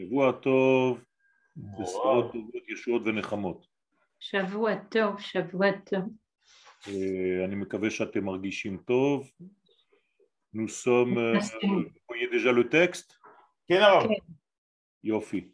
[0.00, 1.04] שבוע טוב,
[1.56, 3.66] בשורות טובות, ישועות ונחמות.
[4.20, 6.00] שבוע טוב, שבוע טוב.
[6.88, 9.30] אה, אני מקווה שאתם מרגישים טוב.
[10.54, 11.16] Nous sommes...
[11.18, 11.66] euh, Merci.
[11.66, 13.18] Vous voyez déjà le texte
[13.68, 14.10] כן, הרב.
[15.04, 15.48] Yofi.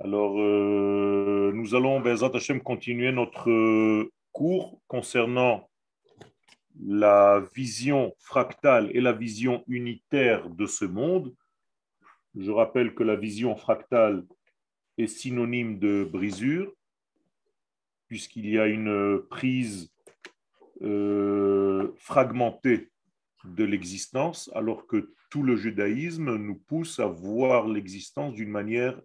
[0.00, 5.68] Alors, euh, nous allons, Bezat Hashem, continuer notre euh, cours concernant
[6.80, 11.34] la vision fractale et la vision unitaire de ce monde.
[12.39, 14.23] Je rappelle que la vision fractale
[14.97, 16.71] est synonyme de brisure,
[18.07, 19.91] puisqu'il y a une prise
[20.83, 22.91] euh, fragmentée
[23.43, 29.01] de l'existence, alors que tout le judaïsme nous pousse à voir l'existence d'une manière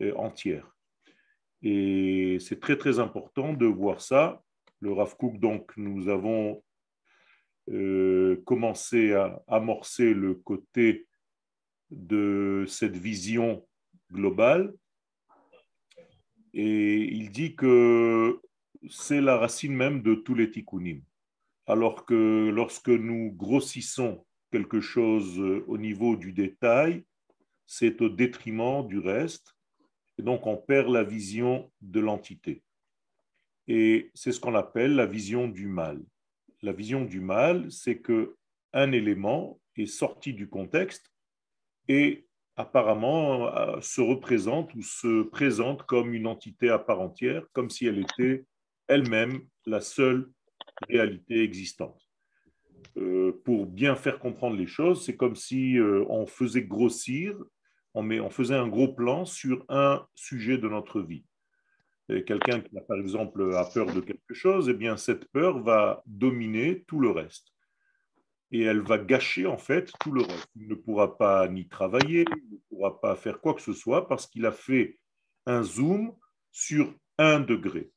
[0.00, 0.74] euh, entière.
[1.62, 4.42] Et c'est très très important de voir ça.
[4.80, 6.62] Le Rav Kook, donc, nous avons
[7.70, 11.06] euh, commencé à amorcer le côté
[11.92, 13.66] de cette vision
[14.10, 14.74] globale.
[16.54, 18.40] Et il dit que
[18.90, 21.02] c'est la racine même de tous les tikkunim.
[21.66, 27.04] Alors que lorsque nous grossissons quelque chose euh, au niveau du détail,
[27.66, 29.54] c'est au détriment du reste.
[30.18, 32.62] Et donc, on perd la vision de l'entité.
[33.68, 36.02] Et c'est ce qu'on appelle la vision du mal.
[36.60, 38.36] La vision du mal, c'est que
[38.72, 41.11] un élément est sorti du contexte
[41.88, 47.70] et apparemment euh, se représente ou se présente comme une entité à part entière, comme
[47.70, 48.44] si elle était
[48.88, 50.30] elle-même la seule
[50.88, 52.00] réalité existante.
[52.98, 57.34] Euh, pour bien faire comprendre les choses, c'est comme si euh, on faisait grossir,
[57.94, 61.24] on, met, on faisait un gros plan sur un sujet de notre vie.
[62.26, 66.84] Quelqu'un qui, par exemple, a peur de quelque chose, eh bien, cette peur va dominer
[66.86, 67.51] tout le reste.
[68.52, 70.46] Et elle va gâcher, en fait, tout le reste.
[70.56, 74.06] Il ne pourra pas ni travailler, il ne pourra pas faire quoi que ce soit
[74.06, 74.98] parce qu'il a fait
[75.46, 76.14] un zoom
[76.50, 77.90] sur un degré.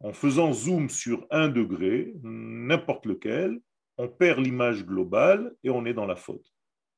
[0.00, 3.60] En faisant zoom sur un degré, n'importe lequel,
[3.96, 6.52] on perd l'image globale et on est dans la faute.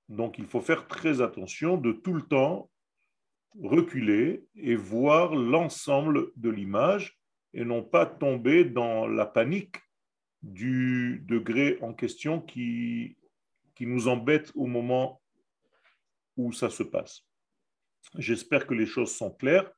[0.09, 2.71] Donc il faut faire très attention de tout le temps
[3.63, 7.19] reculer et voir l'ensemble de l'image
[7.55, 9.77] et non pas tomber dans la panique
[10.43, 13.17] du degré en question qui,
[13.75, 15.21] qui nous embête au moment
[16.37, 17.25] où ça se passe.
[18.17, 19.71] J'espère que les choses sont claires.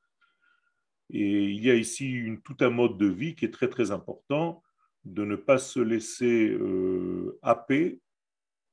[1.10, 3.90] Et il y a ici une, tout un mode de vie qui est très très
[3.90, 4.62] important,
[5.04, 8.00] de ne pas se laisser euh, happer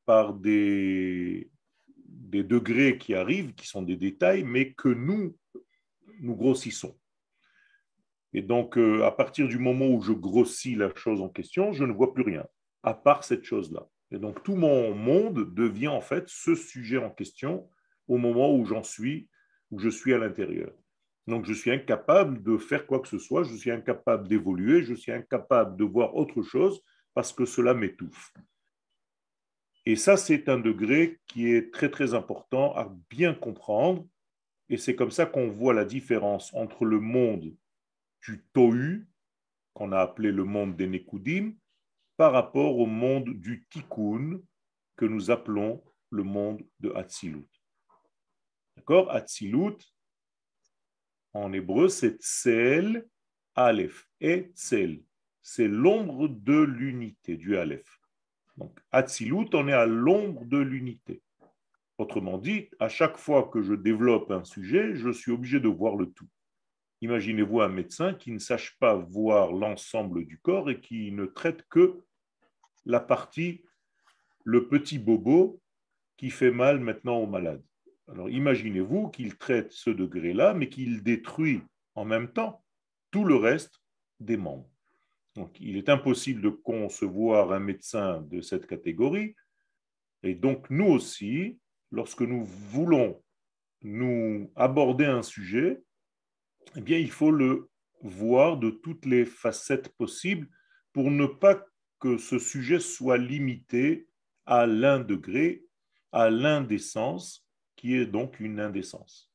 [0.06, 1.50] par des,
[2.06, 5.36] des degrés qui arrivent, qui sont des détails, mais que nous,
[6.20, 6.98] nous grossissons.
[8.34, 11.84] Et donc, euh, à partir du moment où je grossis la chose en question, je
[11.84, 12.46] ne vois plus rien,
[12.84, 13.88] à part cette chose-là.
[14.12, 17.68] Et donc, tout mon monde devient en fait ce sujet en question
[18.08, 19.30] au moment où j'en suis,
[19.72, 20.72] où je suis à l'intérieur.
[21.28, 24.94] Donc, je suis incapable de faire quoi que ce soit, je suis incapable d'évoluer, je
[24.94, 26.82] suis incapable de voir autre chose
[27.14, 28.34] parce que cela m'étouffe.
[29.86, 34.06] Et ça, c'est un degré qui est très, très important à bien comprendre.
[34.70, 37.56] Et c'est comme ça qu'on voit la différence entre le monde
[38.24, 39.08] du Tohu,
[39.74, 41.54] qu'on a appelé le monde des Nekudim,
[42.18, 44.42] par rapport au monde du Tikkun,
[44.96, 47.48] que nous appelons le monde de Hatzilut.
[48.76, 49.10] D'accord?
[49.12, 49.78] Hatzilut,
[51.34, 53.08] en hébreu, c'est Tzel,
[53.56, 55.04] Aleph, et Tzel.
[55.42, 58.00] C'est l'ombre de l'unité, du Aleph.
[58.58, 61.22] Donc, Hatzilut, on est à l'ombre de l'unité.
[61.98, 65.96] Autrement dit, à chaque fois que je développe un sujet, je suis obligé de voir
[65.96, 66.28] le tout.
[67.02, 71.64] Imaginez-vous un médecin qui ne sache pas voir l'ensemble du corps et qui ne traite
[71.70, 72.02] que
[72.86, 73.64] la partie,
[74.44, 75.62] le petit bobo
[76.18, 77.64] qui fait mal maintenant au malade.
[78.10, 81.62] Alors imaginez-vous qu'il traite ce degré-là, mais qu'il détruit
[81.96, 82.64] en même temps
[83.12, 83.82] tout le reste
[84.20, 84.70] des membres.
[85.36, 89.36] Donc il est impossible de concevoir un médecin de cette catégorie.
[90.24, 91.60] Et donc nous aussi,
[91.92, 93.22] lorsque nous voulons
[93.84, 95.82] nous aborder un sujet,
[96.76, 97.70] eh bien, il faut le
[98.02, 100.48] voir de toutes les facettes possibles
[100.94, 101.64] pour ne pas
[102.00, 104.08] que ce sujet soit limité
[104.46, 105.66] à l'un degré,
[106.12, 107.46] à l'indécence,
[107.76, 109.32] qui est donc une indécence.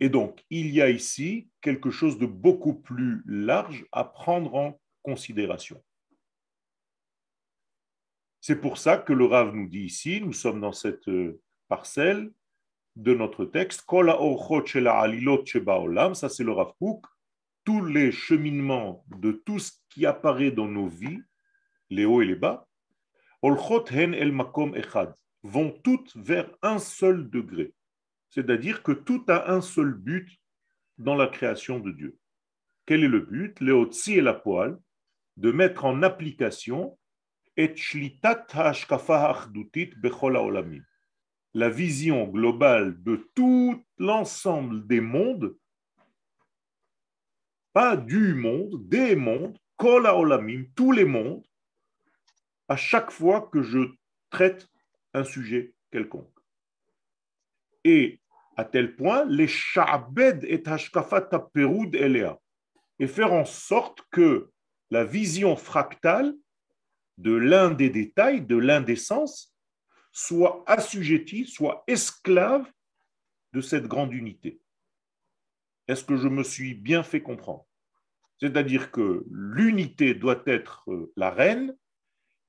[0.00, 4.80] Et donc, il y a ici quelque chose de beaucoup plus large à prendre en
[5.02, 5.82] considération.
[8.40, 12.32] C'est pour ça que le Rav nous dit ici, nous sommes dans cette euh, parcelle,
[12.98, 13.84] de notre texte,
[16.14, 17.06] ça c'est le Rav Kook,
[17.64, 21.20] tous les cheminements de tout ce qui apparaît dans nos vies,
[21.90, 22.66] les hauts et les bas,
[23.44, 25.14] el makom echad,
[25.44, 27.72] vont toutes vers un seul degré.
[28.30, 30.28] C'est-à-dire que tout a un seul but
[30.98, 32.18] dans la création de Dieu.
[32.84, 33.60] Quel est le but?
[33.60, 34.76] Léotzi et la poêle,
[35.36, 36.98] de mettre en application
[37.56, 37.72] et
[41.58, 45.56] la vision globale de tout l'ensemble des mondes,
[47.72, 49.58] pas du monde, des mondes,
[50.76, 51.44] tous les mondes,
[52.68, 53.80] à chaque fois que je
[54.30, 54.68] traite
[55.14, 56.38] un sujet quelconque.
[57.82, 58.20] Et
[58.56, 62.38] à tel point, les sha'bed et hashkafat perud elea,
[63.00, 64.48] et faire en sorte que
[64.92, 66.34] la vision fractale
[67.16, 69.57] de l'un des détails, de l'un des sens,
[70.18, 72.68] soit assujettie, soit esclave
[73.52, 74.60] de cette grande unité.
[75.86, 77.64] Est-ce que je me suis bien fait comprendre?
[78.40, 81.76] C'est-à-dire que l'unité doit être la reine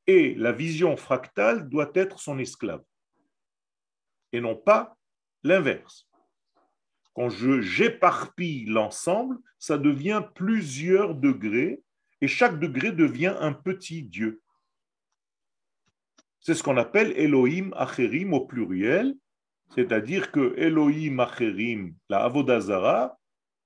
[0.08, 2.84] et la vision fractale doit être son esclave,
[4.32, 4.98] et non pas
[5.44, 6.10] l'inverse.
[7.14, 11.84] Quand je j'éparpille l'ensemble, ça devient plusieurs degrés,
[12.20, 14.42] et chaque degré devient un petit Dieu.
[16.40, 19.16] C'est ce qu'on appelle Elohim Acherim au pluriel,
[19.76, 23.18] c'est-à-dire que Elohim Acherim, la Avodazara,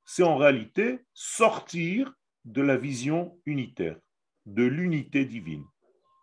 [0.06, 2.14] c'est en réalité sortir
[2.46, 3.98] de la vision unitaire,
[4.46, 5.66] de l'unité divine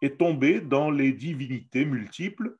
[0.02, 2.56] est tombé dans les divinités multiples,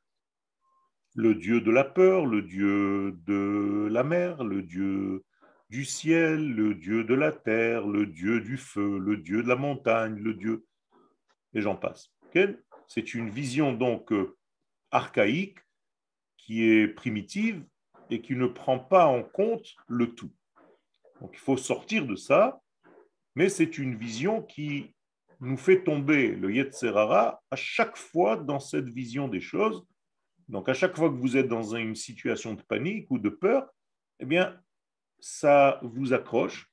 [1.15, 5.23] le dieu de la peur, le dieu de la mer, le dieu
[5.69, 9.55] du ciel, le dieu de la terre, le dieu du feu, le dieu de la
[9.55, 10.65] montagne, le dieu...
[11.53, 12.11] Et j'en passe.
[12.93, 14.35] C'est une vision donc euh,
[14.91, 15.59] archaïque
[16.35, 17.63] qui est primitive
[18.09, 20.33] et qui ne prend pas en compte le tout.
[21.21, 22.61] Donc il faut sortir de ça,
[23.33, 24.93] mais c'est une vision qui
[25.39, 29.85] nous fait tomber le Yetzerara à chaque fois dans cette vision des choses.
[30.49, 33.69] Donc, à chaque fois que vous êtes dans une situation de panique ou de peur,
[34.19, 34.59] eh bien,
[35.17, 36.69] ça vous accroche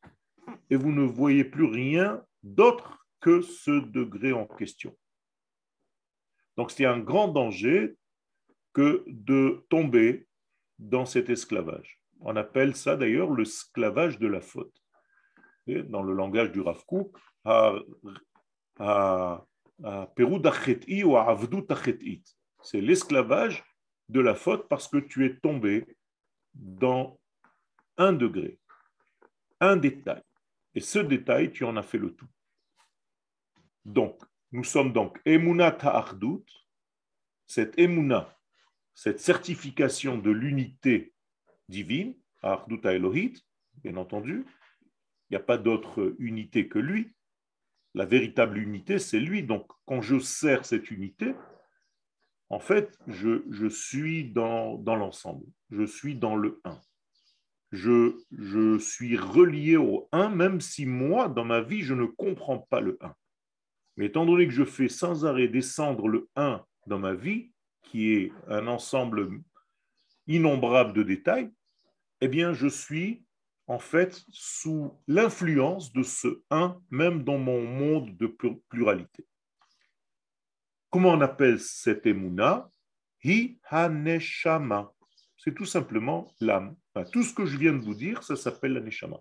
[0.68, 4.96] et vous ne voyez plus rien d'autre que ce degré en question.
[6.58, 7.96] Donc, c'est un grand danger
[8.72, 10.26] que de tomber
[10.80, 12.00] dans cet esclavage.
[12.20, 14.74] On appelle ça d'ailleurs l'esclavage de la faute.
[15.68, 17.16] dans le langage du Rav Kook,
[22.62, 23.64] C'est l'esclavage
[24.08, 25.86] de la faute parce que tu es tombé
[26.54, 27.20] dans
[27.98, 28.58] un degré,
[29.60, 30.22] un détail.
[30.74, 32.28] Et ce détail, tu en as fait le tout.
[33.84, 36.44] Donc, nous sommes donc Emuna Ta'ardut,
[37.46, 38.36] cette Emuna,
[38.94, 41.12] cette certification de l'unité
[41.68, 43.34] divine, Ardut Elohit,
[43.82, 44.44] bien entendu,
[45.28, 47.14] il n'y a pas d'autre unité que lui,
[47.94, 49.42] la véritable unité, c'est lui.
[49.42, 51.34] Donc, quand je sers cette unité,
[52.50, 55.44] en fait, je, suis dans, l'ensemble.
[55.70, 56.80] Je suis dans le 1.
[57.72, 62.58] Je, je suis relié au 1, même si moi, dans ma vie, je ne comprends
[62.58, 63.14] pas le 1.
[63.98, 67.50] Mais étant donné que je fais sans arrêt descendre le 1 dans ma vie,
[67.82, 69.28] qui est un ensemble
[70.28, 71.50] innombrable de détails,
[72.20, 73.24] eh bien, je suis
[73.66, 78.28] en fait sous l'influence de ce un, même dans mon monde de
[78.68, 79.26] pluralité.
[80.90, 82.70] Comment on appelle cette émouna?
[83.24, 84.92] Hi haneshama.
[85.36, 86.76] C'est tout simplement l'âme.
[87.10, 89.18] tout ce que je viens de vous dire, ça s'appelle l'aneshama.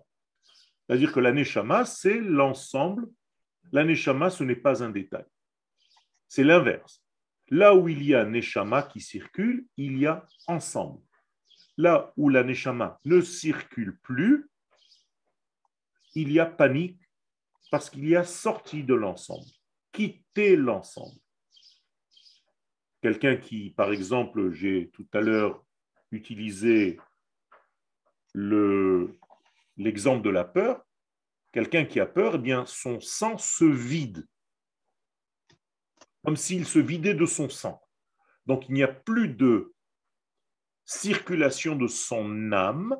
[0.86, 3.08] C'est-à-dire que l'aneshama, c'est l'ensemble.
[3.72, 5.24] L'aneshama, ce n'est pas un détail.
[6.28, 7.02] C'est l'inverse.
[7.50, 11.00] Là où il y a neshama qui circule, il y a ensemble
[11.78, 14.50] là où la neshama ne circule plus,
[16.14, 17.00] il y a panique
[17.70, 19.46] parce qu'il y a sorti de l'ensemble,
[19.92, 21.20] quitté l'ensemble.
[23.00, 25.64] Quelqu'un qui, par exemple, j'ai tout à l'heure
[26.10, 26.98] utilisé
[28.34, 30.84] l'exemple de la peur,
[31.52, 34.26] quelqu'un qui a peur, eh bien, son sang se vide,
[36.24, 37.80] comme s'il se vidait de son sang.
[38.46, 39.74] Donc il n'y a plus de
[40.84, 42.96] circulation de son âme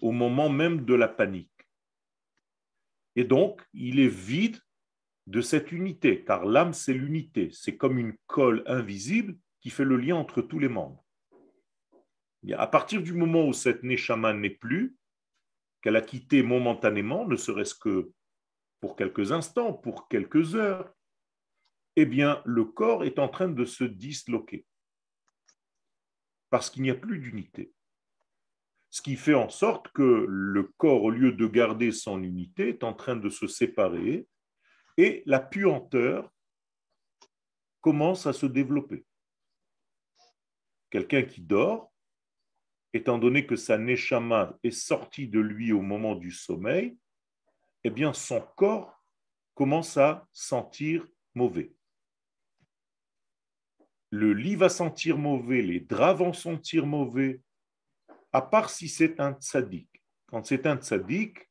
[0.00, 1.50] au moment même de la panique.
[3.16, 4.58] Et donc, il est vide
[5.26, 7.50] de cette unité, car l'âme, c'est l'unité.
[7.52, 11.04] C'est comme une colle invisible qui fait le lien entre tous les membres.
[12.56, 14.96] à partir du moment où cette Neshama n'est plus,
[15.80, 18.10] qu'elle a quitté momentanément, ne serait-ce que
[18.80, 20.92] pour quelques instants, pour quelques heures,
[21.96, 24.66] eh bien, le corps est en train de se disloquer
[26.50, 27.72] parce qu'il n'y a plus d'unité.
[28.90, 32.82] Ce qui fait en sorte que le corps, au lieu de garder son unité, est
[32.82, 34.26] en train de se séparer
[34.96, 36.30] et la puanteur
[37.80, 39.06] commence à se développer.
[40.90, 41.89] quelqu'un qui dort,
[42.92, 46.96] étant donné que sa neshama est sortie de lui au moment du sommeil,
[47.84, 49.02] eh bien son corps
[49.54, 51.72] commence à sentir mauvais.
[54.10, 57.40] Le lit va sentir mauvais, les draps vont sentir mauvais,
[58.32, 59.88] à part si c'est un tzaddik.
[60.26, 61.48] Quand c'est un tzaddik,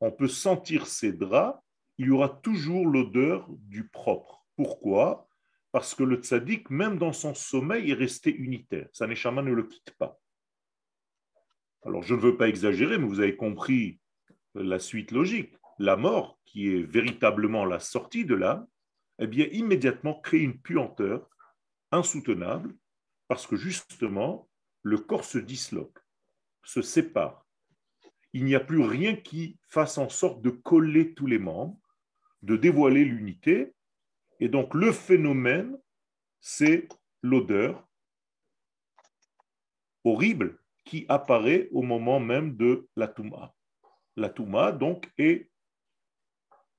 [0.00, 1.60] on peut sentir ses draps,
[1.98, 4.46] il y aura toujours l'odeur du propre.
[4.56, 5.28] Pourquoi?
[5.72, 8.88] Parce que le tzaddik, même dans son sommeil, est resté unitaire.
[8.92, 10.18] Sa neshama ne le quitte pas.
[11.82, 14.00] Alors, je ne veux pas exagérer, mais vous avez compris
[14.54, 15.54] la suite logique.
[15.78, 18.66] La mort, qui est véritablement la sortie de l'âme,
[19.18, 21.28] eh bien, immédiatement crée une puanteur
[21.90, 22.74] insoutenable,
[23.28, 24.48] parce que justement,
[24.82, 25.98] le corps se disloque,
[26.64, 27.46] se sépare.
[28.32, 31.80] Il n'y a plus rien qui fasse en sorte de coller tous les membres,
[32.42, 33.74] de dévoiler l'unité.
[34.38, 35.78] Et donc, le phénomène,
[36.40, 36.88] c'est
[37.22, 37.86] l'odeur
[40.04, 40.58] horrible
[40.90, 43.54] qui apparaît au moment même de la Touma.
[44.16, 45.48] La Touma, donc, est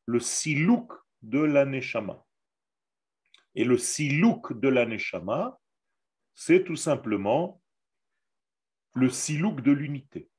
[0.06, 0.91] le silouk
[1.22, 2.22] de la Neshama.
[3.56, 5.58] Et le silouk de la Neshama,
[6.36, 7.63] c'est tout simplement
[8.96, 10.30] le silouk de l'unité.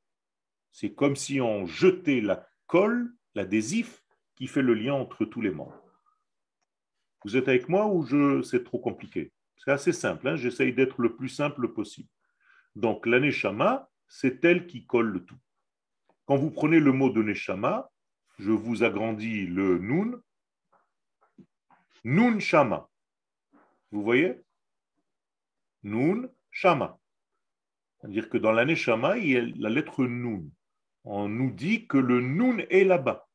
[0.71, 5.51] C'est comme si on jetait la colle, l'adhésif, qui fait le lien entre tous les
[5.51, 5.83] membres.
[7.25, 8.43] Vous êtes avec moi ou je...
[8.43, 9.33] c'est trop compliqué?
[9.57, 12.11] C'est assez simple, hein j'essaye d'être le plus simple possible.
[12.75, 15.39] Donc la Neshama, c'est elle qui colle le tout.
[16.27, 17.91] Quand vous prenez le mot de Neshama,
[18.39, 20.21] je vous agrandis le Nun,
[22.05, 22.89] Nun Shama.
[23.91, 24.41] Vous voyez?
[25.83, 26.99] Nun Shama.
[28.01, 30.45] C'est-à-dire que dans la Neshama, il y a la lettre Nun.
[31.05, 33.29] On nous dit que le Nun est là-bas.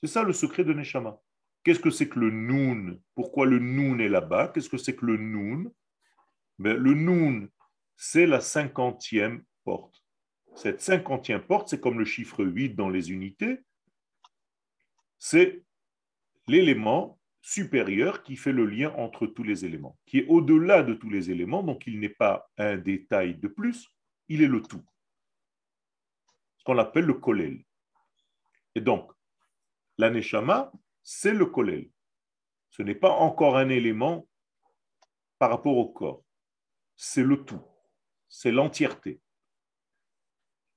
[0.00, 1.18] C'est ça le secret de Neshama.
[1.64, 2.98] Qu'est-ce que c'est que le Nun?
[3.14, 4.48] Pourquoi le Nun est là-bas?
[4.48, 5.70] Qu'est-ce que c'est que le Nun?
[6.58, 7.48] Ben, Le Nun,
[7.98, 10.04] c'est la cinquantième porte.
[10.54, 13.58] Cette cinquantième porte, c'est comme le chiffre 8 dans les unités,
[15.18, 15.64] c'est
[16.46, 21.10] l'élément supérieur qui fait le lien entre tous les éléments, qui est au-delà de tous
[21.10, 23.88] les éléments, donc il n'est pas un détail de plus,
[24.28, 24.84] il est le tout.
[26.58, 27.64] Ce qu'on appelle le kolel.
[28.76, 29.10] Et donc,
[29.96, 30.70] l'aneshama,
[31.02, 31.90] c'est le kolel.
[32.70, 34.28] Ce n'est pas encore un élément
[35.40, 36.24] par rapport au corps,
[36.94, 37.62] c'est le tout
[38.28, 39.20] c'est l'entièreté.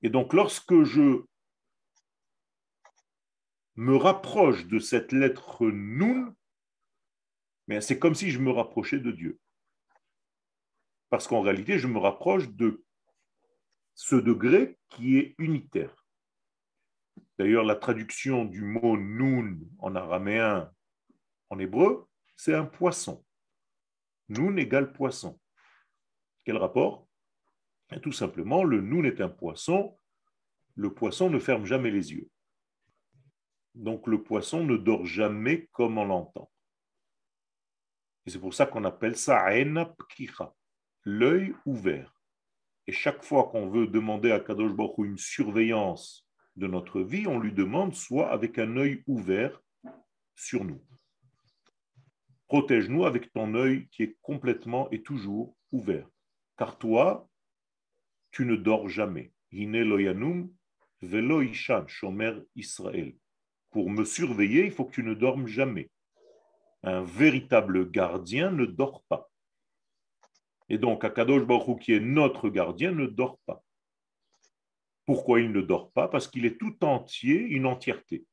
[0.01, 1.23] Et donc lorsque je
[3.75, 6.35] me rapproche de cette lettre Nun,
[7.79, 9.39] c'est comme si je me rapprochais de Dieu.
[11.09, 12.83] Parce qu'en réalité, je me rapproche de
[13.95, 16.05] ce degré qui est unitaire.
[17.37, 20.71] D'ailleurs, la traduction du mot Nun en araméen,
[21.49, 23.23] en hébreu, c'est un poisson.
[24.29, 25.39] Nun égale poisson.
[26.45, 27.07] Quel rapport?
[27.99, 29.97] Tout simplement, le noun est un poisson.
[30.75, 32.29] Le poisson ne ferme jamais les yeux.
[33.75, 36.49] Donc le poisson ne dort jamais comme on l'entend.
[38.25, 39.45] Et c'est pour ça qu'on appelle ça
[41.03, 42.13] l'œil ouvert.
[42.87, 47.39] Et chaque fois qu'on veut demander à Kadosh Baruch une surveillance de notre vie, on
[47.39, 49.61] lui demande soit avec un œil ouvert
[50.35, 50.83] sur nous.
[52.47, 56.07] Protège-nous avec ton œil qui est complètement et toujours ouvert.
[56.57, 57.29] Car toi,
[58.31, 59.31] tu ne dors jamais.
[61.87, 63.15] shomer Israël.
[63.71, 65.89] Pour me surveiller, il faut que tu ne dormes jamais.
[66.83, 69.29] Un véritable gardien ne dort pas.
[70.69, 73.63] Et donc, Akadosh Baruch qui est notre gardien, ne dort pas.
[75.05, 76.07] Pourquoi il ne dort pas?
[76.07, 78.25] Parce qu'il est tout entier, une entièreté.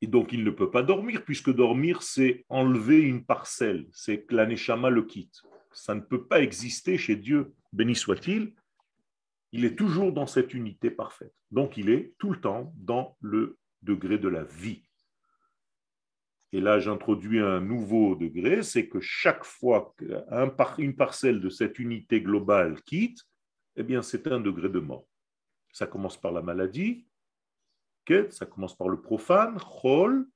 [0.00, 4.34] Et donc, il ne peut pas dormir, puisque dormir, c'est enlever une parcelle, c'est que
[4.34, 5.42] l'aneshama le quitte.
[5.72, 8.54] Ça ne peut pas exister chez Dieu béni soit-il,
[9.52, 11.34] il est toujours dans cette unité parfaite.
[11.50, 14.84] Donc il est tout le temps dans le degré de la vie.
[16.52, 22.20] Et là, j'introduis un nouveau degré, c'est que chaque fois qu'une parcelle de cette unité
[22.20, 23.20] globale quitte,
[23.76, 25.06] eh bien, c'est un degré de mort.
[25.72, 27.06] Ça commence par la maladie,
[28.30, 30.26] ça commence par le profane, chol,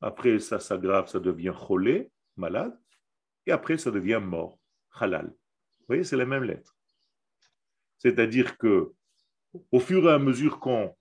[0.00, 2.76] après ça s'aggrave, ça devient cholé, malade,
[3.46, 4.58] et après ça devient mort,
[4.92, 5.32] halal
[5.90, 6.76] voyez, c'est la même lettre.
[7.98, 8.92] C'est-à-dire que
[9.72, 10.96] au fur et à mesure qu'on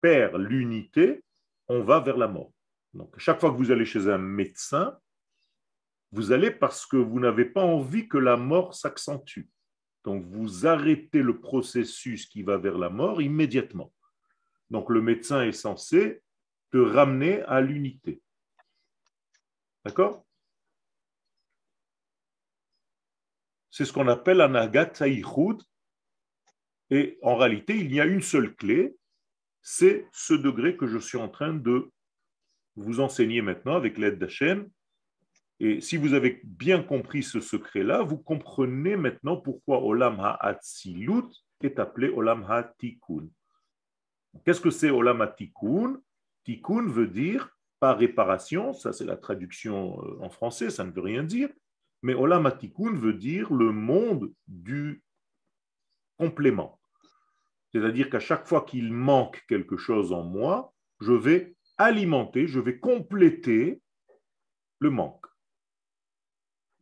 [0.00, 1.22] perd l'unité,
[1.68, 2.52] on va vers la mort.
[2.92, 4.98] Donc, chaque fois que vous allez chez un médecin,
[6.12, 9.46] vous allez parce que vous n'avez pas envie que la mort s'accentue.
[10.04, 13.92] Donc, vous arrêtez le processus qui va vers la mort immédiatement.
[14.70, 16.22] Donc, le médecin est censé
[16.70, 18.22] te ramener à l'unité.
[19.84, 20.24] D'accord?
[23.76, 24.92] C'est ce qu'on appelle un agat
[26.90, 28.94] Et en réalité, il y a une seule clé,
[29.62, 31.90] c'est ce degré que je suis en train de
[32.76, 34.70] vous enseigner maintenant avec l'aide d'Hachem.
[35.58, 41.80] Et si vous avez bien compris ce secret-là, vous comprenez maintenant pourquoi Olam Ha'atzilut est
[41.80, 43.26] appelé Olam Ha'tikun.
[44.44, 46.00] Qu'est-ce que c'est Olam Ha'tikun
[46.44, 47.50] Tikkun veut dire
[47.80, 51.48] par réparation, ça c'est la traduction euh, en français, ça ne veut rien dire,
[52.04, 55.02] mais Olam Ha'tikun veut dire le monde du
[56.18, 56.78] complément.
[57.72, 62.78] C'est-à-dire qu'à chaque fois qu'il manque quelque chose en moi, je vais alimenter, je vais
[62.78, 63.80] compléter
[64.80, 65.24] le manque.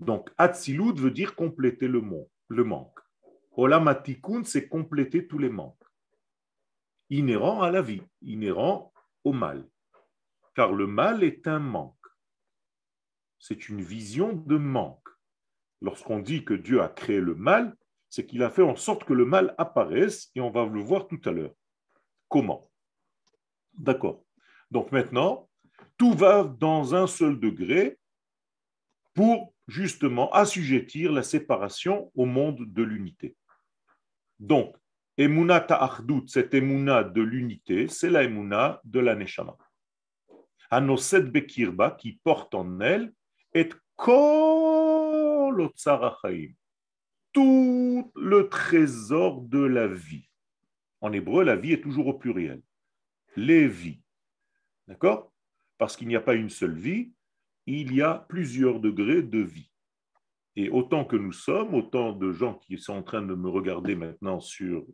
[0.00, 2.02] Donc, Atzilut veut dire compléter le,
[2.48, 2.98] le manque.
[3.52, 3.94] Olam
[4.44, 5.84] c'est compléter tous les manques.
[7.10, 9.70] Inhérent à la vie, inhérent au mal.
[10.56, 11.94] Car le mal est un manque.
[13.38, 15.01] C'est une vision de manque.
[15.82, 17.74] Lorsqu'on dit que Dieu a créé le mal,
[18.08, 21.08] c'est qu'il a fait en sorte que le mal apparaisse et on va le voir
[21.08, 21.54] tout à l'heure.
[22.28, 22.70] Comment?
[23.74, 24.24] D'accord.
[24.70, 25.50] Donc maintenant,
[25.98, 27.98] tout va dans un seul degré
[29.12, 33.36] pour justement assujettir la séparation au monde de l'unité.
[34.38, 34.76] Donc,
[35.18, 39.56] Emuna Ta'achdut, cette Emuna de l'unité, c'est la Emuna de la Neshama.
[40.70, 43.12] Anoset Bekirba, qui porte en elle,
[43.52, 44.51] est Kol
[47.32, 50.28] tout le trésor de la vie.
[51.00, 52.62] En hébreu, la vie est toujours au pluriel.
[53.36, 54.02] Les vies.
[54.86, 55.32] D'accord?
[55.78, 57.12] Parce qu'il n'y a pas une seule vie,
[57.66, 59.70] il y a plusieurs degrés de vie.
[60.54, 63.94] Et autant que nous sommes, autant de gens qui sont en train de me regarder
[63.94, 64.86] maintenant sur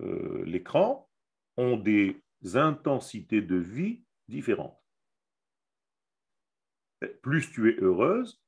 [0.00, 1.08] euh, l'écran
[1.56, 2.22] ont des
[2.54, 4.78] intensités de vie différentes.
[7.22, 8.42] Plus tu es heureuse,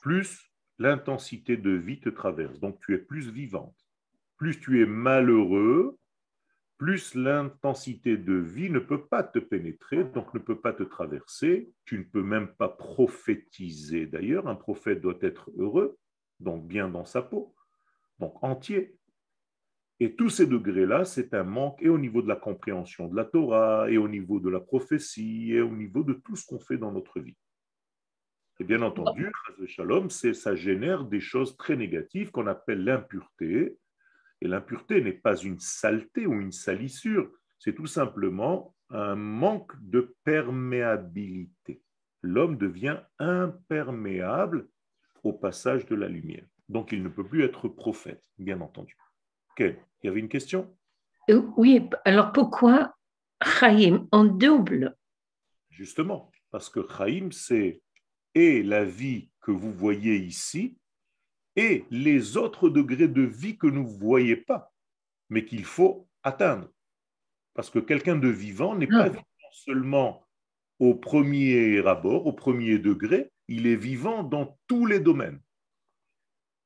[0.00, 2.60] plus l'intensité de vie te traverse.
[2.60, 3.76] Donc tu es plus vivante.
[4.36, 5.98] Plus tu es malheureux,
[6.78, 11.72] plus l'intensité de vie ne peut pas te pénétrer, donc ne peut pas te traverser.
[11.86, 14.06] Tu ne peux même pas prophétiser.
[14.06, 15.96] D'ailleurs, un prophète doit être heureux,
[16.38, 17.54] donc bien dans sa peau,
[18.18, 18.98] donc entier.
[20.00, 23.24] Et tous ces degrés-là, c'est un manque, et au niveau de la compréhension de la
[23.24, 26.76] Torah, et au niveau de la prophétie, et au niveau de tout ce qu'on fait
[26.76, 27.36] dans notre vie.
[28.58, 29.30] Et bien entendu,
[29.66, 33.78] Shalom, ça génère des choses très négatives qu'on appelle l'impureté.
[34.40, 40.14] Et l'impureté n'est pas une saleté ou une salissure, c'est tout simplement un manque de
[40.24, 41.82] perméabilité.
[42.22, 44.68] L'homme devient imperméable
[45.22, 46.46] au passage de la lumière.
[46.68, 48.96] Donc il ne peut plus être prophète, bien entendu.
[49.58, 50.76] il y avait une question?
[51.30, 52.94] Euh, Oui, alors pourquoi
[53.42, 54.96] Chaim en double?
[55.70, 57.82] Justement, parce que Chaim, c'est
[58.36, 60.76] et la vie que vous voyez ici
[61.56, 64.74] et les autres degrés de vie que nous ne voyez pas,
[65.30, 66.68] mais qu'il faut atteindre.
[67.54, 69.08] Parce que quelqu'un de vivant n'est pas ah.
[69.08, 70.28] vivant seulement
[70.78, 75.40] au premier abord, au premier degré, il est vivant dans tous les domaines.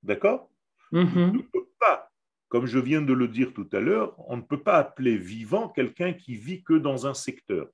[0.02, 0.50] D'accord?
[0.90, 1.33] Mm-hmm.
[1.35, 2.11] ne peut pas,
[2.48, 5.68] comme je viens de le dire tout à l'heure, on ne peut pas appeler vivant
[5.68, 7.68] quelqu'un qui vit que dans un secteur.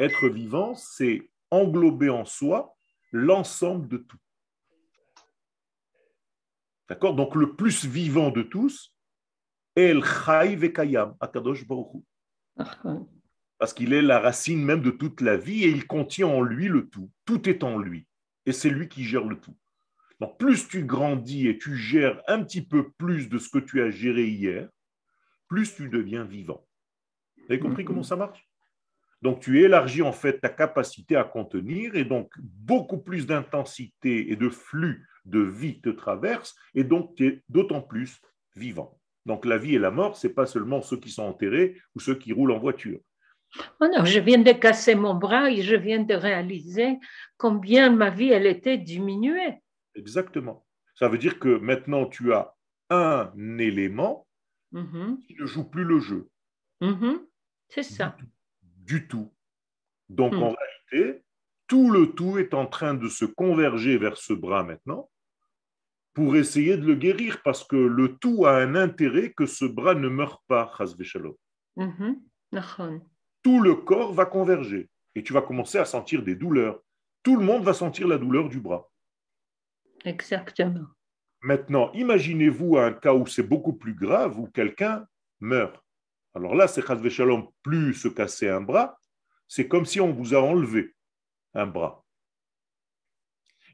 [0.00, 2.76] Être vivant, c'est englober en soi
[3.12, 4.18] l'ensemble de tout.
[6.88, 7.14] D'accord?
[7.14, 8.96] Donc le plus vivant de tous
[9.76, 12.02] est El Chai Vekayam, Akadosh Baruch
[13.58, 16.66] Parce qu'il est la racine même de toute la vie et il contient en lui
[16.66, 17.10] le tout.
[17.24, 18.06] Tout est en lui.
[18.44, 19.56] Et c'est lui qui gère le tout.
[20.18, 23.82] Donc plus tu grandis et tu gères un petit peu plus de ce que tu
[23.82, 24.68] as géré hier,
[25.48, 26.66] plus tu deviens vivant.
[27.36, 28.48] Vous avez compris comment ça marche?
[29.22, 34.36] Donc tu élargis en fait ta capacité à contenir et donc beaucoup plus d'intensité et
[34.36, 38.20] de flux de vie te traverse et donc tu es d'autant plus
[38.56, 38.98] vivant.
[39.24, 42.00] Donc la vie et la mort, ce n'est pas seulement ceux qui sont enterrés ou
[42.00, 42.98] ceux qui roulent en voiture.
[43.80, 46.98] Oh non, je viens de casser mon bras et je viens de réaliser
[47.36, 49.60] combien ma vie elle était diminuée.
[49.94, 50.66] Exactement.
[50.96, 52.54] Ça veut dire que maintenant tu as
[52.90, 54.26] un élément
[54.72, 55.18] mm-hmm.
[55.26, 56.28] qui ne joue plus le jeu.
[56.80, 57.20] Mm-hmm.
[57.68, 58.16] C'est ça
[58.82, 59.32] du tout.
[60.08, 60.42] Donc hmm.
[60.42, 60.54] en
[60.90, 61.22] réalité,
[61.66, 65.08] tout le tout est en train de se converger vers ce bras maintenant
[66.14, 69.94] pour essayer de le guérir parce que le tout a un intérêt que ce bras
[69.94, 70.70] ne meure pas.
[71.76, 73.00] Mm-hmm.
[73.42, 76.80] Tout le corps va converger et tu vas commencer à sentir des douleurs.
[77.22, 78.90] Tout le monde va sentir la douleur du bras.
[80.04, 80.86] Exactement.
[81.40, 85.06] Maintenant, imaginez-vous un cas où c'est beaucoup plus grave, où quelqu'un
[85.40, 85.82] meurt.
[86.34, 88.98] Alors là, c'est Chazve Shalom, plus se casser un bras,
[89.48, 90.94] c'est comme si on vous a enlevé
[91.54, 92.04] un bras.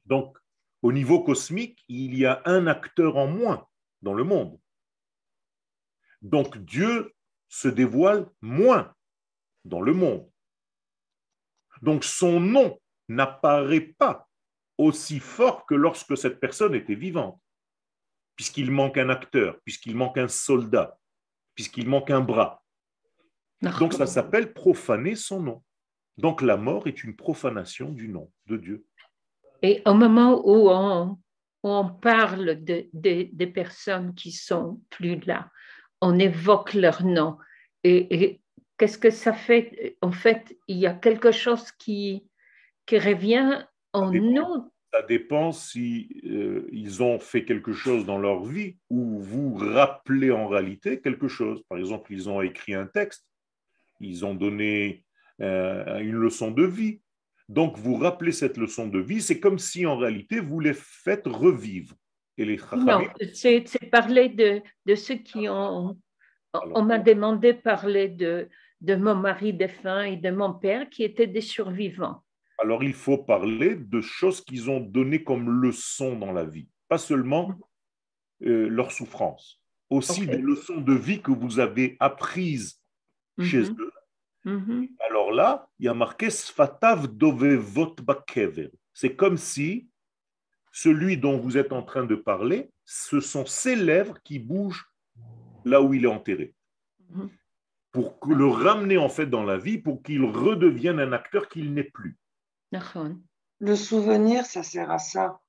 [0.06, 0.38] Donc,
[0.82, 3.66] Au niveau cosmique, il y a un acteur en moins
[4.02, 4.60] dans le monde.
[6.22, 7.12] Donc Dieu
[7.48, 8.94] se dévoile moins
[9.64, 10.30] dans le monde.
[11.82, 14.28] Donc son nom n'apparaît pas
[14.76, 17.40] aussi fort que lorsque cette personne était vivante,
[18.36, 20.96] puisqu'il manque un acteur, puisqu'il manque un soldat,
[21.58, 22.62] puisqu'il manque un bras.
[23.80, 25.64] Donc ça s'appelle profaner son nom.
[26.16, 28.86] Donc la mort est une profanation du nom de Dieu.
[29.62, 31.18] Et au moment où on,
[31.64, 35.50] on parle de, des personnes qui sont plus là,
[36.00, 37.38] on évoque leur nom.
[37.82, 38.40] Et,
[38.76, 39.96] qu'est-ce que ça fait?
[40.00, 42.28] En fait, il y a quelque chose qui,
[42.86, 44.70] qui revient en nous.
[44.92, 50.30] Ça dépend si euh, ils ont fait quelque chose dans leur vie ou vous rappelez
[50.30, 51.62] en réalité quelque chose.
[51.68, 53.26] Par exemple, ils ont écrit un texte,
[54.00, 55.04] ils ont donné
[55.42, 57.00] euh, une leçon de vie.
[57.48, 61.26] Donc, vous rappelez cette leçon de vie, c'est comme si en réalité vous les faites
[61.26, 61.94] revivre.
[62.38, 63.02] Et les non,
[63.34, 65.98] c'est parler de, de ceux qui ont.
[66.54, 68.48] on m'a demandé de parler de,
[68.80, 72.22] de mon mari défunt et de mon père qui étaient des survivants.
[72.58, 76.98] Alors, il faut parler de choses qu'ils ont données comme leçon dans la vie, pas
[76.98, 77.52] seulement
[78.42, 82.80] euh, leur souffrance, aussi des leçons de vie que vous avez apprises
[83.38, 83.76] chez mhm.
[83.80, 83.92] eux
[84.48, 84.88] Mm-hmm.
[85.08, 88.70] Alors là, il y a marqué Sfatav dovevot bakever.
[88.94, 89.88] C'est comme si
[90.72, 94.86] celui dont vous êtes en train de parler, ce sont ses lèvres qui bougent
[95.64, 96.54] là où il est enterré.
[97.92, 101.84] Pour le ramener en fait dans la vie, pour qu'il redevienne un acteur qu'il n'est
[101.84, 102.16] plus.
[103.60, 105.40] Le souvenir, ça sert à ça.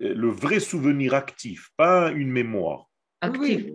[0.00, 2.90] Le vrai souvenir actif, pas une mémoire.
[3.20, 3.72] Actif.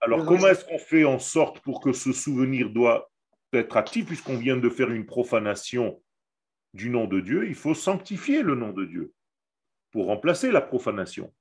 [0.00, 3.10] Alors, comment est-ce qu'on fait en sorte pour que ce souvenir doit
[3.52, 6.02] être actif, puisqu'on vient de faire une profanation
[6.72, 9.12] du nom de Dieu Il faut sanctifier le nom de Dieu
[9.90, 11.32] pour remplacer la profanation.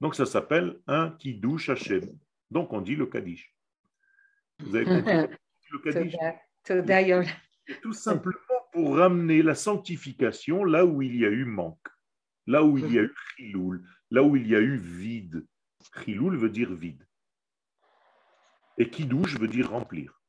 [0.00, 2.10] Donc, ça s'appelle un kiddush Hashem.
[2.50, 3.54] Donc, on dit le Kaddish.
[4.60, 5.38] Vous avez compris
[5.70, 6.16] le Kaddish?
[6.64, 11.88] C'est tout simplement pour ramener la sanctification là où il y a eu manque,
[12.46, 15.46] là où il y a eu chiloul, là où il y a eu vide.
[15.94, 17.02] Chiloul veut dire vide.
[18.76, 20.20] Et kidouche veut dire remplir.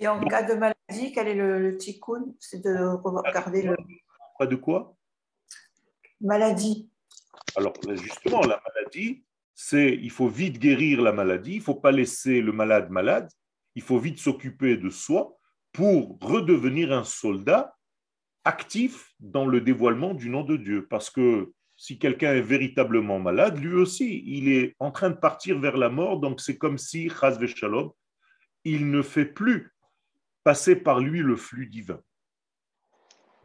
[0.00, 2.34] Et en cas de maladie, quel est le, le tikkun?
[2.40, 3.76] C'est de regarder le.
[4.36, 4.96] Pas de quoi?
[6.20, 6.90] Maladie.
[7.54, 9.22] Alors, justement, la maladie,
[9.54, 13.30] c'est il faut vite guérir la maladie, il ne faut pas laisser le malade malade,
[13.76, 15.38] il faut vite s'occuper de soi
[15.72, 17.76] pour redevenir un soldat
[18.44, 20.86] actif dans le dévoilement du nom de Dieu.
[20.88, 25.58] Parce que si quelqu'un est véritablement malade, lui aussi, il est en train de partir
[25.58, 27.90] vers la mort, donc c'est comme si, chas shalom,
[28.64, 29.72] il ne fait plus
[30.44, 32.00] passer par lui le flux divin.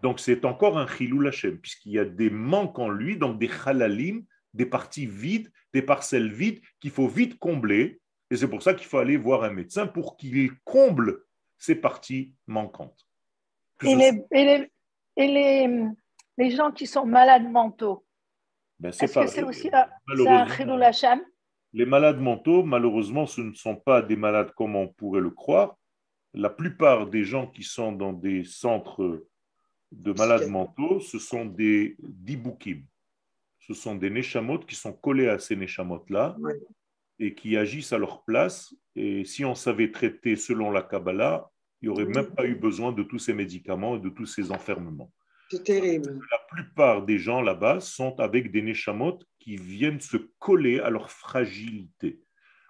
[0.04, 3.50] Donc c'est encore un chilou Hashem, puisqu'il y a des manques en lui, donc des
[3.66, 8.00] halalim, des parties vides, des parcelles vides qu'il faut vite combler.
[8.30, 11.24] Et c'est pour ça qu'il faut aller voir un médecin pour qu'il comble
[11.58, 13.08] ces parties manquantes.
[13.84, 14.72] Et, les,
[15.16, 15.68] et
[16.38, 18.06] les gens qui sont malades mentaux,
[18.80, 20.46] ben, c'est -ce c'est aussi un, un
[21.74, 25.76] Les malades mentaux, malheureusement, ce ne sont pas des malades comme on pourrait le croire.
[26.34, 29.26] La plupart des gens qui sont dans des centres
[29.92, 32.84] de malades mentaux, ce sont des dibukim.
[33.60, 36.38] Ce sont des neshamot qui sont collés à ces neshamot-là
[37.20, 38.74] et qui agissent à leur place.
[38.96, 41.50] Et si on savait traiter selon la Kabbalah,
[41.82, 44.52] il n'y aurait même pas eu besoin de tous ces médicaments et de tous ces
[44.52, 45.12] enfermements.
[45.50, 46.20] C'est terrible.
[46.32, 51.10] La plupart des gens là-bas sont avec des neshamot qui viennent se coller à leur
[51.12, 52.20] fragilité.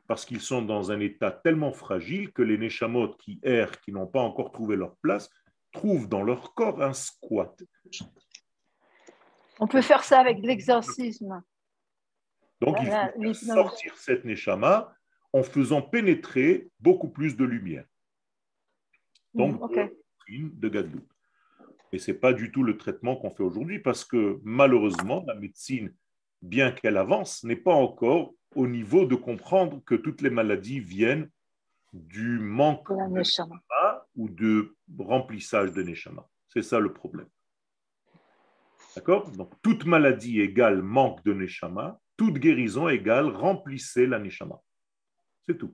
[0.07, 4.07] Parce qu'ils sont dans un état tellement fragile que les neshamot qui errent, qui n'ont
[4.07, 5.29] pas encore trouvé leur place,
[5.71, 7.61] trouvent dans leur corps un squat.
[9.59, 11.41] On peut faire ça avec l'exorcisme.
[12.61, 14.93] Donc, il faut sortir cette neshama
[15.33, 17.85] en faisant pénétrer beaucoup plus de lumière.
[19.33, 19.61] Donc,
[20.29, 21.07] mmh, de Gadlut.
[21.91, 25.35] Et ce n'est pas du tout le traitement qu'on fait aujourd'hui parce que malheureusement, la
[25.35, 25.93] médecine,
[26.41, 31.29] bien qu'elle avance, n'est pas encore au niveau de comprendre que toutes les maladies viennent
[31.93, 36.27] du manque de neshama ou de remplissage de neshama.
[36.49, 37.29] C'est ça le problème.
[38.95, 39.29] D'accord?
[39.31, 44.59] Donc, toute maladie égale manque de neshama, toute guérison égale remplissez la neshama.
[45.47, 45.73] C'est tout.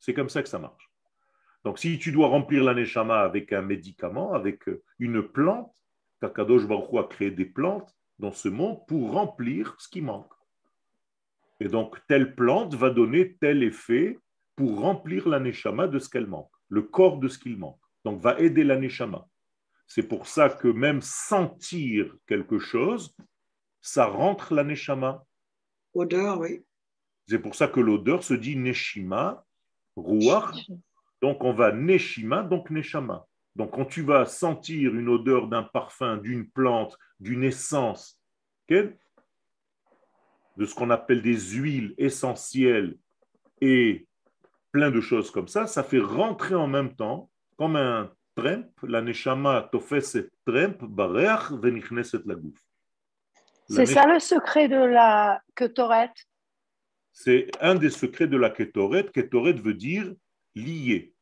[0.00, 0.90] C'est comme ça que ça marche.
[1.64, 5.72] Donc, si tu dois remplir l'aneshama avec un médicament, avec une plante,
[6.20, 10.32] Takadosh Baruch a créé des plantes dans ce monde pour remplir ce qui manque.
[11.60, 14.18] Et donc, telle plante va donner tel effet
[14.56, 17.80] pour remplir l'aneshama de ce qu'elle manque, le corps de ce qu'il manque.
[18.04, 19.26] Donc, va aider l'aneshama.
[19.86, 23.14] C'est pour ça que même sentir quelque chose,
[23.80, 25.24] ça rentre la neshama.
[25.94, 26.62] Odeur, oui.
[27.28, 29.44] C'est pour ça que l'odeur se dit neshima,
[29.96, 30.70] ruach.
[31.20, 33.26] Donc on va neshima, donc neshama.
[33.54, 38.18] Donc quand tu vas sentir une odeur d'un parfum, d'une plante, d'une essence,
[40.56, 42.96] de ce qu'on appelle des huiles essentielles
[43.60, 44.06] et
[44.70, 49.02] plein de choses comme ça, ça fait rentrer en même temps, comme un tremp, la
[49.02, 52.58] neshama tofeset tremp, bareach venichneset la gouf.
[53.74, 56.12] C'est ça le secret de la ketoret?
[57.12, 59.04] C'est un des secrets de la ketoret.
[59.04, 60.12] Ketoret veut dire
[60.54, 61.14] lié.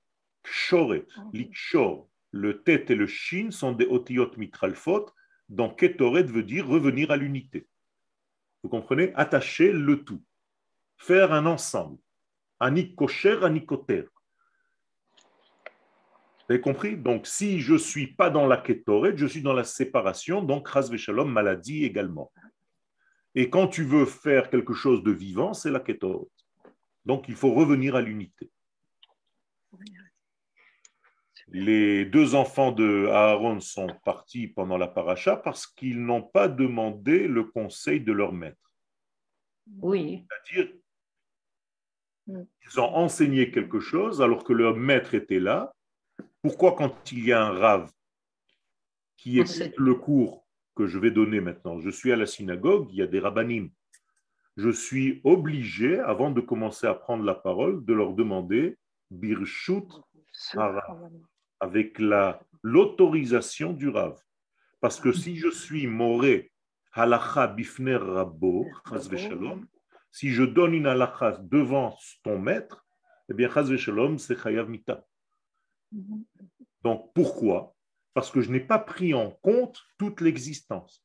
[0.42, 2.08] Kshoret, likshor.
[2.32, 5.06] Le tête et le shin sont des otiyot mitralfot.
[5.48, 7.66] Donc ketoret veut dire revenir à l'unité.
[8.62, 9.12] Vous comprenez?
[9.14, 10.22] Attacher le tout.
[10.96, 11.98] Faire un ensemble.
[12.60, 14.04] Anik kosher, anikoter.
[16.50, 16.96] Vous avez compris?
[16.96, 20.66] Donc, si je ne suis pas dans la ketoret, je suis dans la séparation, donc
[20.66, 22.32] ras shalom, maladie également.
[23.36, 26.26] Et quand tu veux faire quelque chose de vivant, c'est la ketoret.
[27.04, 28.50] Donc, il faut revenir à l'unité.
[31.46, 37.28] Les deux enfants de Aaron sont partis pendant la paracha parce qu'ils n'ont pas demandé
[37.28, 38.72] le conseil de leur maître.
[39.82, 40.26] Oui.
[40.26, 40.74] C'est-à-dire,
[42.26, 45.72] ils ont enseigné quelque chose alors que leur maître était là
[46.42, 47.90] pourquoi quand il y a un rave
[49.16, 52.96] qui est le cours que je vais donner maintenant, je suis à la synagogue, il
[52.96, 53.70] y a des rabbinim,
[54.56, 58.78] je suis obligé, avant de commencer à prendre la parole, de leur demander
[59.10, 59.88] birshut
[61.60, 64.20] avec la l'autorisation du rave.
[64.80, 66.52] Parce que si je suis moré
[66.92, 68.66] halacha bifner rabbo,
[70.10, 72.84] si je donne une halakha devant ton maître,
[73.28, 75.04] eh bien, shalom, c'est chayav mita.
[76.82, 77.74] Donc pourquoi?
[78.14, 81.04] Parce que je n'ai pas pris en compte toute l'existence.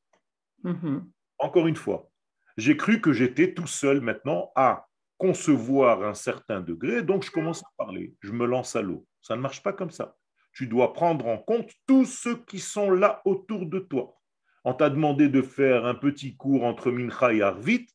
[0.63, 1.03] Mm-hmm.
[1.39, 2.09] Encore une fois,
[2.57, 7.63] j'ai cru que j'étais tout seul maintenant à concevoir un certain degré, donc je commence
[7.63, 9.05] à parler, je me lance à l'eau.
[9.21, 10.15] Ça ne marche pas comme ça.
[10.53, 14.15] Tu dois prendre en compte tous ceux qui sont là autour de toi.
[14.63, 17.87] On t'a demandé de faire un petit cours entre Mincha et Arvit,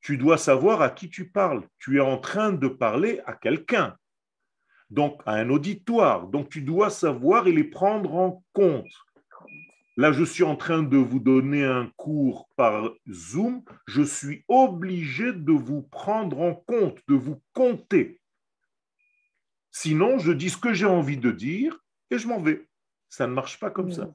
[0.00, 1.66] tu dois savoir à qui tu parles.
[1.78, 3.96] Tu es en train de parler à quelqu'un
[4.90, 6.26] donc à un auditoire.
[6.26, 8.86] Donc tu dois savoir et les prendre en compte.
[9.96, 13.62] Là, je suis en train de vous donner un cours par Zoom.
[13.86, 18.20] Je suis obligé de vous prendre en compte, de vous compter.
[19.72, 21.78] Sinon, je dis ce que j'ai envie de dire
[22.10, 22.66] et je m'en vais.
[23.08, 24.12] Ça ne marche pas comme ça.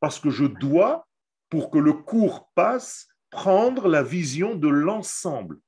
[0.00, 1.08] Parce que je dois,
[1.48, 5.58] pour que le cours passe, prendre la vision de l'ensemble.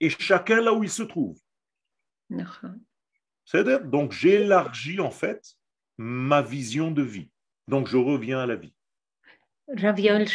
[0.00, 1.38] Et chacun là où il se trouve.
[3.44, 5.56] C'est-à-dire, donc j'élargis en fait
[5.96, 7.30] ma vision de vie.
[7.66, 8.74] Donc je reviens à la vie.
[9.68, 10.26] Raviol.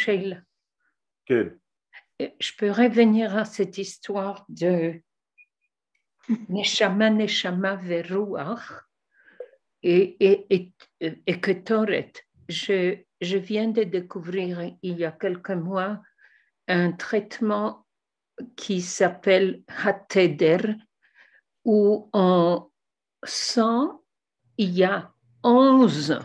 [1.24, 1.58] Quel
[2.20, 5.00] Je peux revenir à cette histoire de
[6.48, 8.84] Neshama, Neshama, Veruach
[9.82, 10.72] et, et, et,
[11.26, 12.12] et que Toret.
[12.48, 16.02] Je, je viens de découvrir il y a quelques mois
[16.68, 17.86] un traitement
[18.56, 20.76] qui s'appelle Hateder,
[21.64, 22.68] où on
[23.24, 23.88] sent,
[24.58, 26.20] il y a 11,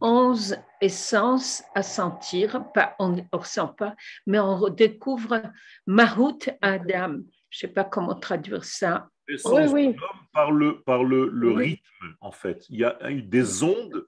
[0.00, 3.94] 11 essences à sentir, pas, on ne ressent pas,
[4.26, 5.42] mais on découvre
[5.86, 7.18] Mahout Adam.
[7.50, 9.08] Je ne sais pas comment traduire ça.
[9.28, 9.96] Oui, oui.
[10.32, 12.66] Par le, par le, le rythme, en fait.
[12.68, 14.06] Il y a des ondes.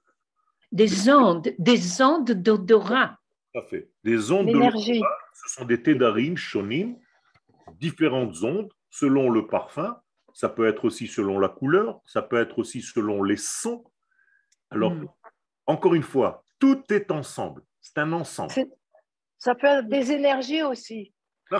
[0.71, 3.17] Des ondes, des ondes d'odorat.
[3.53, 3.89] Tout à fait.
[4.03, 4.71] Des ondes d'odorat,
[5.33, 6.97] ce sont des tédarim, shonim,
[7.79, 9.97] différentes ondes selon le parfum
[10.35, 13.85] ça peut être aussi selon la couleur, ça peut être aussi selon les sons.
[14.69, 15.07] Alors, hmm.
[15.65, 17.63] encore une fois, tout est ensemble.
[17.79, 18.51] C'est un ensemble.
[19.37, 21.13] Ça peut être des énergies aussi.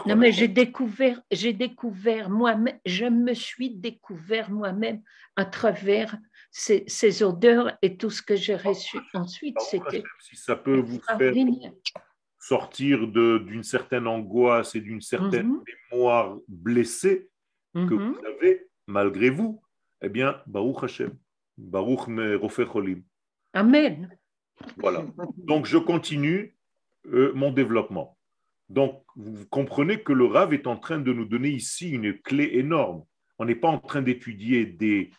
[0.06, 5.02] Non, mais j'ai découvert, j'ai découvert moi-même, je me suis découvert moi-même
[5.38, 6.18] à travers
[6.52, 9.58] ces, odeurs et tout ce que j'ai reçu ensuite.
[9.62, 11.34] C'était si ça peut vous faire
[12.40, 15.64] sortir d'une certaine angoisse et d'une certaine mhm.
[15.92, 17.30] mémoire blessée,
[17.76, 19.62] que vous avez malgré vous,
[20.02, 21.18] eh bien, Baruch Hashem,
[21.58, 23.04] Baruch Merofer Cholim.
[23.54, 24.18] Amen.
[24.78, 25.06] Voilà.
[25.38, 26.56] Donc, je continue
[27.08, 28.18] euh, mon développement.
[28.70, 32.52] Donc, vous comprenez que le Rav est en train de nous donner ici une clé
[32.54, 33.06] énorme.
[33.38, 35.12] On n'est pas en train d'étudier des,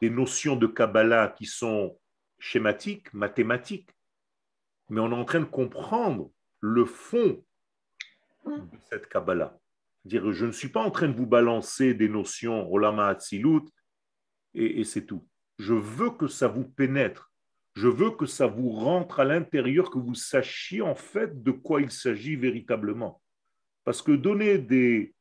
[0.00, 1.98] des notions de Kabbalah qui sont
[2.38, 3.90] schématiques, mathématiques,
[4.90, 7.42] mais on est en train de comprendre le fond
[8.46, 9.58] de cette Kabbalah.
[10.04, 13.62] Dire, je ne suis pas en train de vous balancer des notions Olama Atzilut
[14.54, 15.26] et, et c'est tout.
[15.58, 17.32] Je veux que ça vous pénètre.
[17.74, 21.80] Je veux que ça vous rentre à l'intérieur, que vous sachiez en fait de quoi
[21.80, 23.20] il s'agit véritablement.
[23.82, 25.14] Parce que donner des,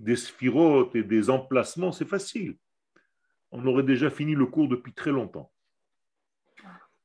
[0.00, 2.56] des sphirotes et des emplacements, c'est facile.
[3.52, 5.52] On aurait déjà fini le cours depuis très longtemps.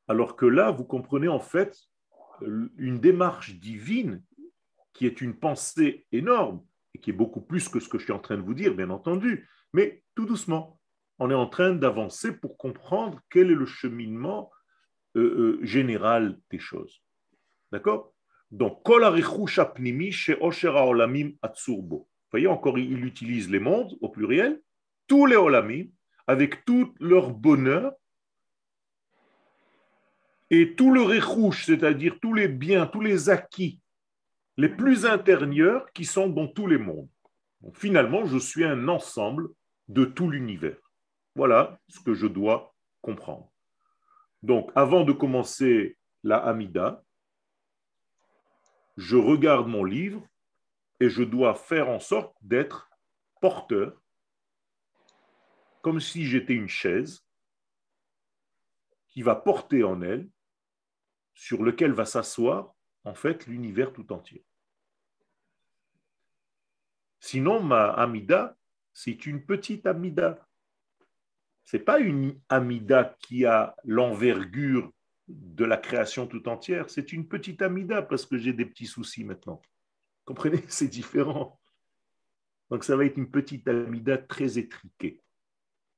[0.07, 1.77] Alors que là, vous comprenez en fait
[2.41, 4.23] une démarche divine
[4.95, 8.13] qui est une pensée énorme et qui est beaucoup plus que ce que je suis
[8.13, 10.79] en train de vous dire, bien entendu, mais tout doucement.
[11.19, 14.49] On est en train d'avancer pour comprendre quel est le cheminement
[15.15, 17.01] euh, euh, général des choses.
[17.71, 18.13] D'accord?
[18.51, 19.03] Donc, Kol
[20.11, 21.97] chez Oshera Olamim Atsurbo.
[21.97, 24.61] Vous voyez, encore, il utilise les mondes au pluriel,
[25.07, 25.87] tous les Olamim,
[26.27, 27.93] avec tout leur bonheur
[30.49, 33.81] et tout le réchouche, c'est-à-dire tous les biens, tous les acquis
[34.57, 37.09] les plus intérieurs qui sont dans tous les mondes.
[37.73, 39.49] finalement, je suis un ensemble
[39.87, 40.77] de tout l'univers.
[41.35, 43.51] Voilà ce que je dois comprendre.
[44.43, 47.03] Donc, avant de commencer la Hamida,
[48.97, 50.23] je regarde mon livre
[50.99, 52.89] et je dois faire en sorte d'être
[53.41, 53.99] porteur,
[55.81, 57.25] comme si j'étais une chaise
[59.09, 60.29] qui va porter en elle,
[61.33, 62.74] sur lequel va s'asseoir
[63.05, 64.43] en fait l'univers tout entier.
[67.19, 68.57] Sinon, ma Amida,
[68.93, 70.47] c'est une petite Amida.
[71.63, 74.91] Ce n'est pas une Amida qui a l'envergure
[75.27, 79.23] de la création tout entière, c'est une petite Amida parce que j'ai des petits soucis
[79.23, 79.61] maintenant.
[80.23, 81.59] Comprenez, c'est différent.
[82.69, 85.21] Donc ça va être une petite Amida très étriquée.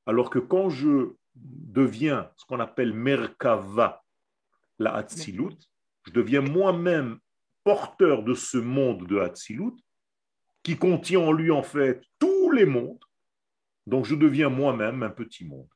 [0.05, 4.03] Alors que quand je deviens ce qu'on appelle Merkava,
[4.79, 5.57] la Hatzilut,
[6.07, 7.19] je deviens moi-même
[7.65, 9.75] porteur de ce monde de Hatzilut,
[10.63, 13.03] qui contient en lui en fait tous les mondes.
[13.85, 15.67] Donc je deviens moi-même un petit monde.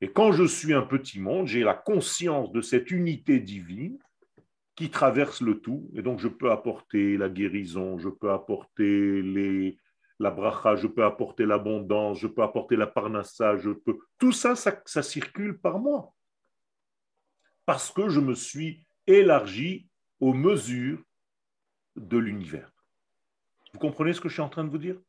[0.00, 3.98] Et quand je suis un petit monde, j'ai la conscience de cette unité divine
[4.74, 5.88] qui traverse le tout.
[5.94, 9.78] Et donc je peux apporter la guérison, je peux apporter les,
[10.18, 13.98] la bracha, je peux apporter l'abondance, je peux apporter la parnassa, je peux.
[14.18, 16.12] Tout ça, ça circule par moi.
[17.66, 19.88] Parce que je me suis élargi
[20.20, 21.02] aux mesures
[21.96, 22.70] de l'univers.
[23.72, 25.00] Vous comprenez ce que je suis en train de vous dire?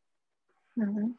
[0.76, 1.12] Mm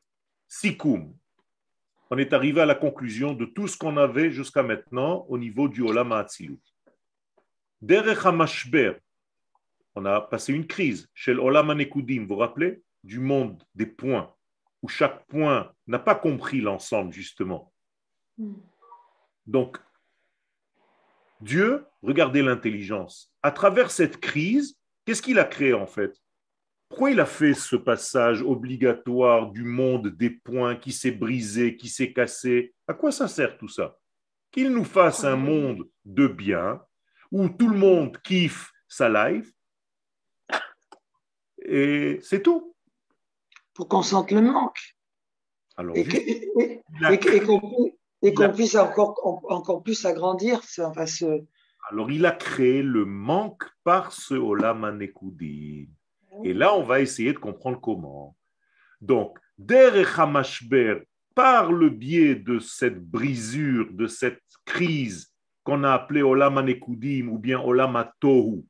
[2.11, 5.69] On est arrivé à la conclusion de tout ce qu'on avait jusqu'à maintenant au niveau
[5.69, 6.59] du Olam Hatzilut.
[7.81, 8.95] Derech HaMashber,
[9.95, 12.83] on a passé une crise chez l'Olam Anekudim, vous vous rappelez?
[13.05, 14.35] Du monde des points,
[14.83, 17.73] où chaque point n'a pas compris l'ensemble, justement.
[18.39, 18.55] Mm.
[19.47, 19.79] Donc,
[21.41, 26.17] Dieu, regardez l'intelligence, à travers cette crise, qu'est-ce qu'il a créé en fait?
[26.89, 31.89] Pourquoi il a fait ce passage obligatoire du monde des points qui s'est brisé, qui
[31.89, 32.75] s'est cassé?
[32.89, 33.97] À quoi ça sert tout ça?
[34.51, 36.83] Qu'il nous fasse un monde de bien,
[37.31, 39.53] où tout le monde kiffe sa life,
[41.63, 42.75] et c'est tout.
[43.75, 44.97] Pour qu'on sente le manque.
[45.77, 46.51] Alors, et,
[48.23, 50.61] et qu'on puisse encore, encore plus agrandir.
[50.81, 51.45] Enfin, ce...
[51.91, 55.01] Alors, il a créé le manque par ce Olam
[56.45, 58.37] Et là, on va essayer de comprendre comment.
[59.01, 61.03] Donc, Derech HaMashber,
[61.35, 65.33] par le biais de cette brisure, de cette crise
[65.65, 68.65] qu'on a appelée Olam ou bien Olam Tohu,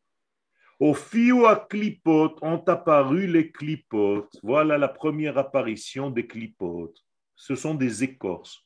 [0.79, 4.35] au fiu à clipotes ont apparu les clipotes.
[4.43, 7.05] Voilà la première apparition des clipotes.
[7.37, 8.65] Ce sont des écorces.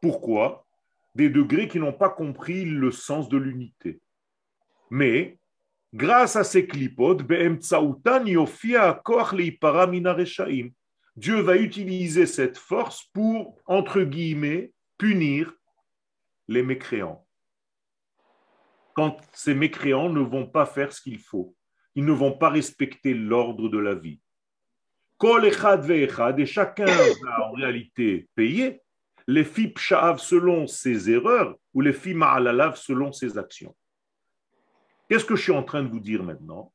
[0.00, 0.66] Pourquoi
[1.14, 4.00] Des degrés qui n'ont pas compris le sens de l'unité.
[4.90, 5.38] Mais,
[5.94, 7.22] grâce à ces clipotes,
[11.16, 15.52] Dieu va utiliser cette force pour, entre guillemets, punir
[16.48, 17.26] les mécréants.
[18.94, 21.54] Quand ces mécréants ne vont pas faire ce qu'il faut,
[21.94, 24.20] ils ne vont pas respecter l'ordre de la vie.
[25.22, 28.82] Et chacun va en réalité payer
[29.26, 33.74] les filles psha'av selon ses erreurs ou les filles ma'alalav selon ses actions.
[35.08, 36.72] Qu'est-ce que je suis en train de vous dire maintenant?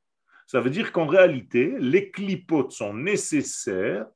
[0.48, 4.08] Ça veut dire qu'en réalité, les clipotes sont nécessaires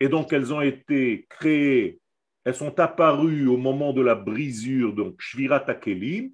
[0.00, 2.00] et donc elles ont été créées,
[2.44, 5.20] elles sont apparues au moment de la brisure, donc
[5.50, 6.32] Akelim,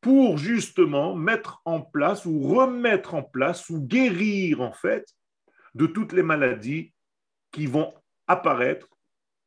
[0.00, 5.04] pour justement mettre en place ou remettre en place ou guérir en fait
[5.74, 6.92] de toutes les maladies
[7.50, 7.92] qui vont
[8.26, 8.88] apparaître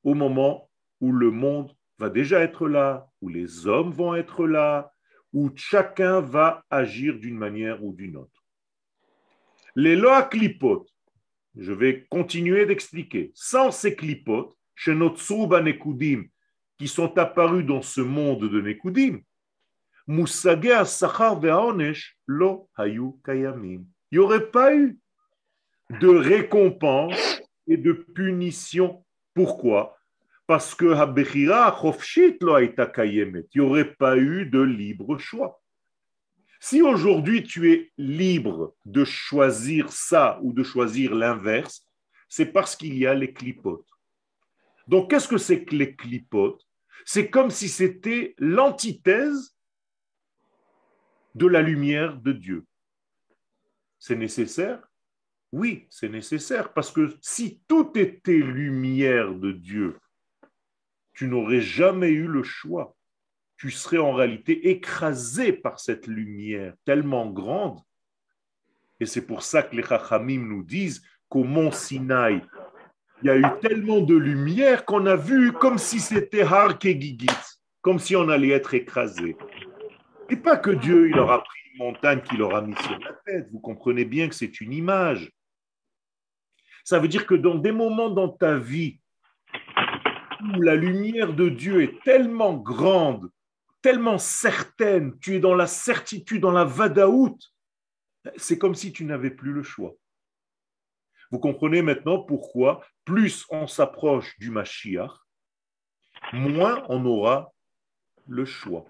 [0.03, 0.68] au moment
[1.01, 4.93] où le monde va déjà être là, où les hommes vont être là,
[5.33, 8.43] où chacun va agir d'une manière ou d'une autre.
[9.75, 10.89] Les lois clipotes,
[11.55, 16.23] je vais continuer d'expliquer, sans ces clipotes, chez Nekudim,
[16.77, 19.19] qui sont apparus dans ce monde de Nekudim,
[22.27, 23.83] lo hayu kayamim.
[24.11, 24.97] Il n'y aurait pas eu
[25.99, 29.05] de récompense et de punition.
[29.33, 29.98] Pourquoi?
[30.49, 35.61] Parce que lo Il n'y aurait pas eu de libre choix.
[36.59, 41.87] Si aujourd'hui tu es libre de choisir ça ou de choisir l'inverse,
[42.27, 43.87] c'est parce qu'il y a les clipotes.
[44.87, 46.65] Donc, qu'est-ce que c'est que les clipotes?
[47.05, 49.55] C'est comme si c'était l'antithèse
[51.35, 52.65] de la lumière de Dieu.
[53.99, 54.81] C'est nécessaire?
[55.51, 59.95] Oui, c'est nécessaire, parce que si tout était lumière de Dieu,
[61.19, 62.95] tu n'aurais jamais eu le choix.
[63.57, 67.81] Tu serais en réalité écrasé par cette lumière tellement grande.
[69.01, 72.41] Et c'est pour ça que les Chachamim nous disent qu'au mont Sinaï,
[73.21, 77.27] il y a eu tellement de lumière qu'on a vu comme si c'était Har Gigit,
[77.81, 79.35] comme si on allait être écrasé.
[80.29, 83.49] Et pas que Dieu, il aura pris une montagne qu'il aura mis sur la tête.
[83.51, 85.29] Vous comprenez bien que c'est une image.
[86.85, 88.98] Ça veut dire que dans des moments dans ta vie
[90.41, 93.29] où la lumière de Dieu est tellement grande,
[93.81, 97.37] tellement certaine, tu es dans la certitude, dans la vadaout,
[98.35, 99.93] c'est comme si tu n'avais plus le choix.
[101.31, 105.11] Vous comprenez maintenant pourquoi plus on s'approche du Mashiach,
[106.33, 107.53] moins on aura
[108.27, 108.85] le choix.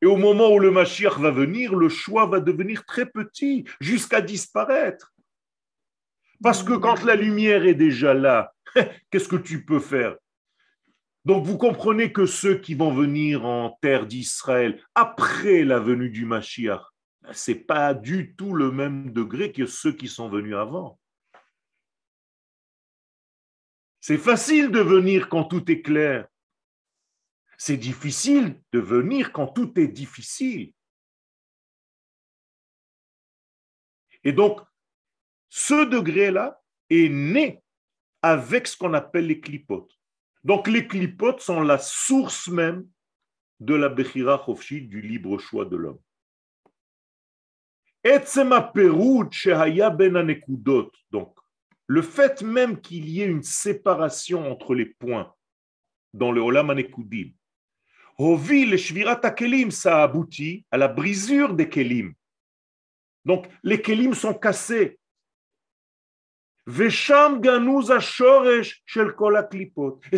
[0.00, 4.20] Et au moment où le Mashiach va venir, le choix va devenir très petit, jusqu'à
[4.20, 5.14] disparaître.
[6.42, 8.52] Parce que quand la lumière est déjà là,
[9.10, 10.16] qu'est-ce que tu peux faire?
[11.24, 16.24] Donc vous comprenez que ceux qui vont venir en terre d'Israël après la venue du
[16.24, 16.82] Mashiach,
[17.32, 20.98] ce n'est pas du tout le même degré que ceux qui sont venus avant.
[24.00, 26.26] C'est facile de venir quand tout est clair.
[27.56, 30.72] C'est difficile de venir quand tout est difficile.
[34.24, 34.60] Et donc,
[35.48, 36.60] ce degré-là
[36.90, 37.61] est né
[38.22, 39.92] avec ce qu'on appelle les clipotes.
[40.44, 42.86] Donc, les clipotes sont la source même
[43.60, 45.98] de la Bechira Chofshi, du libre choix de l'homme.
[48.04, 48.20] Ben
[51.10, 51.38] donc,
[51.86, 55.32] le fait même qu'il y ait une séparation entre les points
[56.12, 57.32] dans le Olam Anekudim,
[58.18, 62.12] Shvirat Kelim, ça aboutit à la brisure des Kelim.
[63.24, 64.98] Donc, les Kelim sont cassés.
[66.64, 66.90] Et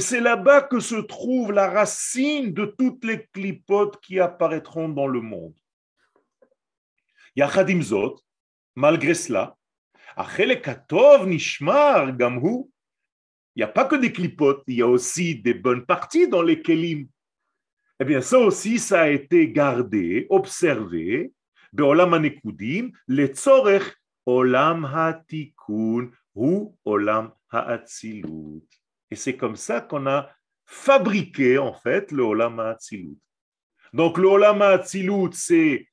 [0.01, 5.23] c'est là-bas que se trouve la racine de toutes les clipotes qui apparaîtront dans le
[5.23, 5.55] monde.
[7.35, 8.21] Yachadim Zot,
[8.75, 9.57] malgré cela,
[11.27, 12.65] Nishmar Gamhu,
[13.57, 16.43] il n'y a pas que des clipotes, il y a aussi des bonnes parties dans
[16.43, 17.09] les kelim.
[18.01, 21.33] Eh bien, ça aussi, ça a été gardé, observé,
[21.73, 28.63] Be'olam HaNekudim, letzorech Olam HaTikun ou Olam HaAtzilut.
[29.11, 30.31] Et c'est comme ça qu'on a
[30.67, 33.19] fabriqué, en fait, le Olam HaAtzilut.
[33.93, 35.89] Donc, le Olam HaAtzilut, c'est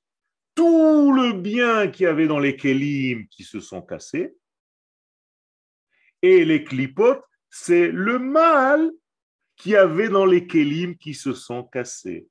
[0.56, 4.36] tout le bien qu'il y avait dans les kelim qui se sont cassés.
[6.22, 8.92] Et les clipotes, c'est le mal
[9.56, 12.28] qu'il y avait dans les kelim qui se sont cassés.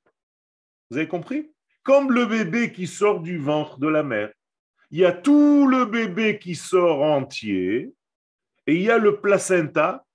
[0.91, 1.53] Vous avez compris?
[1.83, 4.33] Comme le bébé qui sort du ventre de la mère.
[4.91, 7.93] Il y a tout le bébé qui sort entier
[8.71, 10.07] et il y a le placenta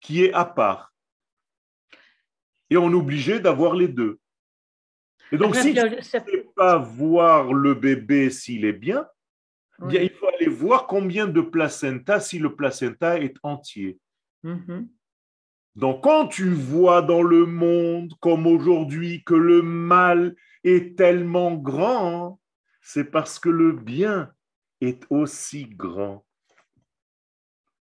[0.00, 0.92] qui est à part.
[2.68, 4.18] Et on est obligé d'avoir les deux.
[5.30, 9.06] Et donc, si tu ne peux pas voir le bébé s'il est bien,
[9.88, 14.00] il faut aller voir combien de placenta si le placenta est entier.
[14.42, 14.88] Mm-hmm.
[15.76, 22.40] Donc, quand tu vois dans le monde, comme aujourd'hui, que le mal est tellement grand,
[22.80, 24.32] c'est parce que le bien
[24.80, 26.24] est aussi grand.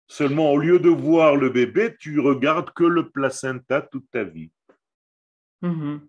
[0.08, 4.51] Seulement, au lieu de voir le bébé, tu regardes que le placenta toute ta vie.
[5.62, 5.99] Mm-hmm.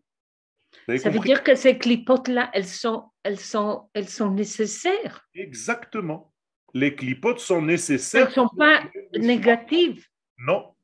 [0.99, 5.27] Ça veut dire que ces clipotes-là, elles sont, elles, sont, elles sont nécessaires.
[5.35, 6.33] Exactement.
[6.75, 8.27] Les clipotes sont nécessaires.
[8.27, 8.85] Elles ne sont pas
[9.19, 10.07] négatives.
[10.39, 10.75] Non.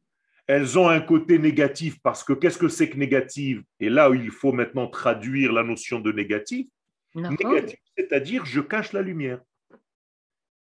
[0.47, 3.63] Elles ont un côté négatif parce que qu'est-ce que c'est que négative?
[3.81, 6.67] Et là il faut maintenant traduire la notion de négatif.
[7.15, 9.41] Négatif, c'est-à-dire je cache la lumière.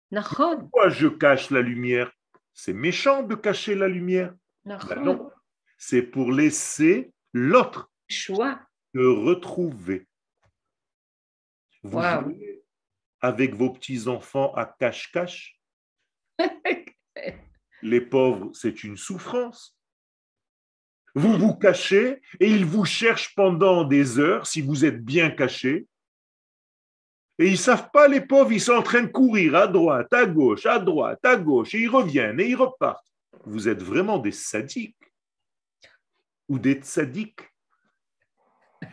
[0.09, 2.11] Pourquoi je cache la lumière?
[2.57, 4.33] C'est méchant de cacher la lumière.
[4.65, 5.31] Ben non.
[5.77, 8.59] C'est pour laisser l'autre choix
[8.95, 10.07] retrouver.
[11.83, 12.01] Vous
[13.21, 15.59] avec vos petits-enfants à cache-cache
[17.83, 19.77] les pauvres, c'est une souffrance.
[21.13, 25.87] Vous vous cachez et ils vous cherchent pendant des heures si vous êtes bien caché.
[27.39, 30.11] Et ils ne savent pas, les pauvres, ils sont en train de courir à droite,
[30.11, 33.05] à gauche, à droite, à gauche, et ils reviennent et ils repartent.
[33.45, 34.95] Vous êtes vraiment des sadiques
[36.49, 37.41] ou des sadiques.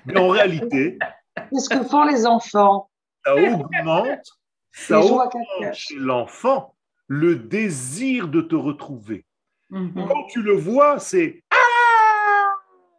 [0.05, 0.99] Mais en réalité,
[1.37, 2.91] qu'est-ce que font les enfants
[3.25, 4.39] Ça augmente,
[4.73, 6.75] ça augmente chez l'enfant
[7.07, 9.25] le désir de te retrouver.
[9.71, 10.07] Mhm.
[10.07, 12.55] Quand tu le vois, c'est ah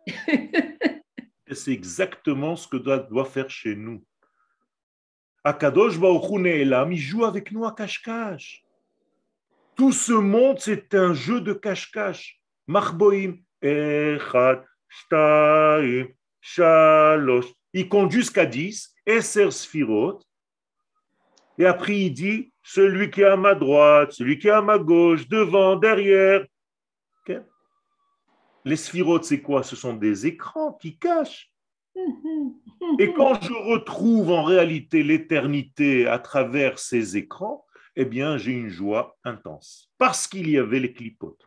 [1.52, 4.04] c'est exactement ce que doit, doit faire chez nous.
[5.48, 8.64] Akadosh Baruch il joue avec nous à cache-cache.
[9.76, 12.42] Tout ce monde, c'est un jeu de cache-cache.
[12.66, 16.08] Marboim, Echad, Shtaim,
[16.42, 17.46] Shalosh.
[17.74, 20.20] Il compte jusqu'à 10, Esser Sfirot.
[21.60, 24.80] Et après, il dit celui qui est à ma droite, celui qui est à ma
[24.80, 26.44] gauche, devant, derrière.
[28.68, 29.62] Les sphirotes, c'est quoi?
[29.62, 31.52] Ce sont des écrans qui cachent.
[33.00, 37.66] Et quand je retrouve en réalité l'éternité à travers ces écrans,
[37.96, 39.92] eh bien, j'ai une joie intense.
[39.98, 41.46] Parce qu'il y avait les clipotes.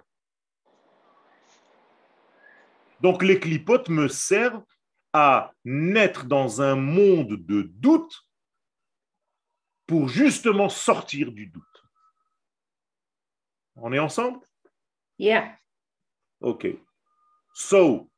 [3.01, 4.65] Donc, les clipotes me servent
[5.13, 8.15] à naître dans un monde de doute
[9.87, 11.65] pour justement sortir du doute.
[13.77, 14.41] On est ensemble?
[15.19, 15.57] Yeah.
[16.41, 16.67] OK.
[17.55, 18.11] So,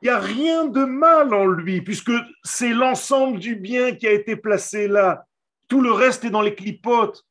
[0.00, 2.12] Il n'y a rien de mal en lui, puisque
[2.44, 5.26] c'est l'ensemble du bien qui a été placé là.
[5.68, 7.26] Tout le reste est dans les clipotes.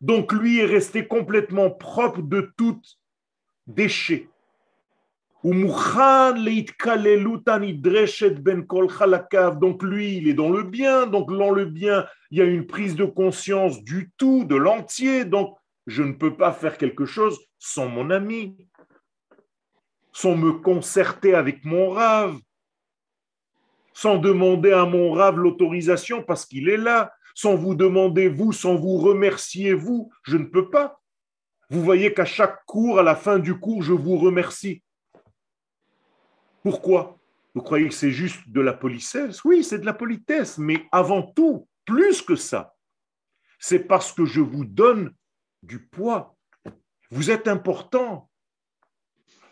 [0.00, 2.80] Donc lui est resté complètement propre de tout
[3.66, 4.28] déchet.
[5.44, 6.22] Donc
[9.82, 12.96] lui, il est dans le bien, donc dans le bien, il y a une prise
[12.96, 15.56] de conscience du tout, de l'entier, donc
[15.86, 18.56] je ne peux pas faire quelque chose sans mon ami,
[20.12, 22.38] sans me concerter avec mon rave,
[23.92, 28.76] sans demander à mon rave l'autorisation parce qu'il est là, sans vous demander vous, sans
[28.76, 31.00] vous remercier vous, je ne peux pas.
[31.70, 34.82] Vous voyez qu'à chaque cours, à la fin du cours, je vous remercie.
[36.66, 37.20] Pourquoi?
[37.54, 39.44] Vous croyez que c'est juste de la politesse?
[39.44, 42.74] Oui, c'est de la politesse, mais avant tout, plus que ça,
[43.60, 45.14] c'est parce que je vous donne
[45.62, 46.36] du poids.
[47.12, 48.28] Vous êtes important.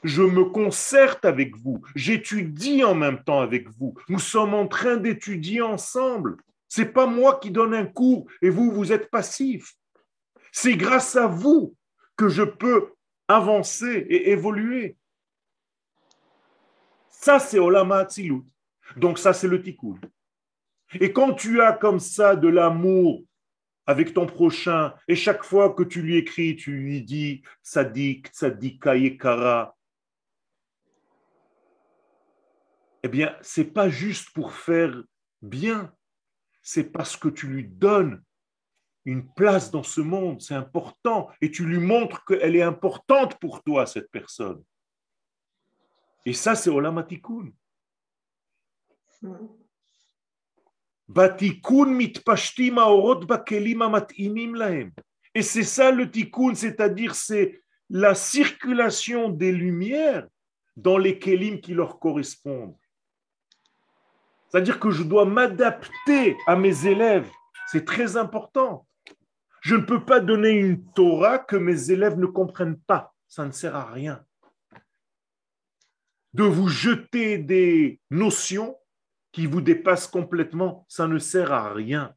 [0.03, 1.83] Je me concerte avec vous.
[1.95, 3.95] J'étudie en même temps avec vous.
[4.09, 6.39] Nous sommes en train d'étudier ensemble.
[6.67, 9.77] C'est pas moi qui donne un cours et vous, vous êtes passif.
[10.51, 11.77] C'est grâce à vous
[12.17, 12.95] que je peux
[13.29, 14.97] avancer et évoluer.
[17.25, 18.43] Ça, c'est Olama Atzilut.
[18.99, 19.99] Donc, ça, c'est le tikkun.
[21.01, 23.25] Et quand tu as comme ça de l'amour
[23.87, 28.95] avec ton prochain, et chaque fois que tu lui écris, tu lui dis Sadik, Sadika
[28.95, 29.75] Yekara,
[33.03, 34.95] eh bien, c'est pas juste pour faire
[35.41, 35.95] bien,
[36.61, 38.23] c'est parce que tu lui donnes
[39.07, 43.63] une place dans ce monde, c'est important, et tu lui montres qu'elle est importante pour
[43.63, 44.63] toi, cette personne.
[46.25, 46.71] Et ça, c'est
[53.27, 54.93] bakelim amatimim lahem.
[55.35, 57.61] Et c'est ça le tikkun, c'est-à-dire c'est
[57.91, 60.27] la circulation des lumières
[60.77, 62.77] dans les kelim qui leur correspondent.
[64.49, 67.31] C'est-à-dire que je dois m'adapter à mes élèves.
[67.67, 68.87] C'est très important.
[69.61, 73.13] Je ne peux pas donner une Torah que mes élèves ne comprennent pas.
[73.27, 74.25] Ça ne sert à rien
[76.35, 78.77] de vous jeter des notions
[79.33, 82.15] qui vous dépassent complètement, ça ne sert à rien.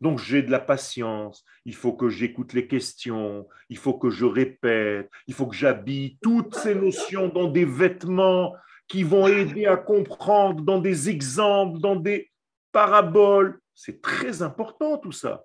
[0.00, 4.24] Donc j'ai de la patience, il faut que j'écoute les questions, il faut que je
[4.24, 8.54] répète, il faut que j'habille toutes ces notions dans des vêtements
[8.86, 12.30] qui vont aider à comprendre, dans des exemples, dans des
[12.72, 13.60] paraboles.
[13.74, 15.44] C'est très important tout ça.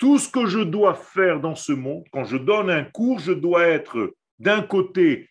[0.00, 3.32] Tout ce que je dois faire dans ce monde, quand je donne un cours, je
[3.32, 5.28] dois être d'un côté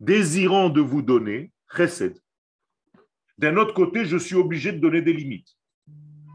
[0.00, 2.18] désirant de vous donner, chesed.
[3.36, 5.54] D'un autre côté, je suis obligé de donner des limites.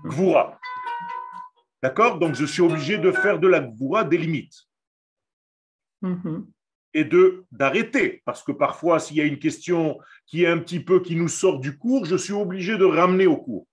[0.05, 0.59] Gvoura.
[1.81, 2.19] D'accord?
[2.19, 4.67] Donc, je suis obligé de faire de la Gvoura des limites.
[6.03, 6.45] Mm-hmm.
[6.93, 8.21] Et de d'arrêter.
[8.25, 9.97] Parce que parfois, s'il y a une question
[10.27, 13.25] qui est un petit peu qui nous sort du cours, je suis obligé de ramener
[13.25, 13.67] au cours.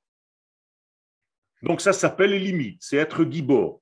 [1.61, 2.78] Donc, ça s'appelle les limites.
[2.80, 3.82] C'est être gibor.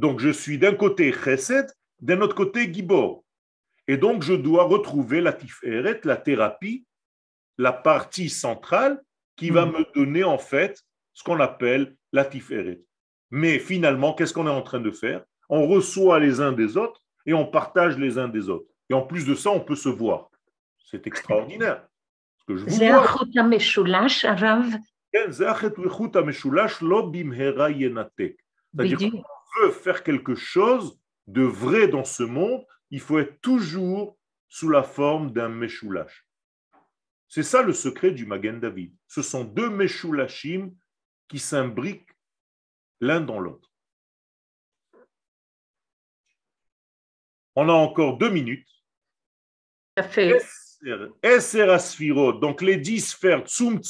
[0.00, 1.66] Donc, je suis d'un côté chesed,
[2.00, 3.22] d'un autre côté gibor.
[3.86, 6.86] Et donc, je dois retrouver la tiferet, la thérapie,
[7.58, 9.02] la partie centrale
[9.36, 9.72] qui va mm.
[9.72, 10.80] me donner en fait
[11.12, 12.80] ce qu'on appelle la tiferet.
[13.30, 15.22] Mais finalement, qu'est-ce qu'on est en train de faire?
[15.50, 18.70] On reçoit les uns des autres et on partage les uns des autres.
[18.88, 20.30] Et en plus de ça, on peut se voir.
[20.78, 21.86] C'est extraordinaire.
[28.72, 29.12] C'est-à-dire
[29.58, 34.82] veut faire quelque chose de vrai dans ce monde, il faut être toujours sous la
[34.82, 36.26] forme d'un Meshoulash.
[37.28, 38.92] C'est ça le secret du Magen David.
[39.06, 40.74] Ce sont deux Meshoulashim
[41.28, 42.10] qui s'imbriquent
[43.00, 43.70] l'un dans l'autre.
[47.54, 48.68] On a encore deux minutes.
[49.96, 50.40] Ça fait.
[52.40, 53.80] donc les dix sphères, Tsum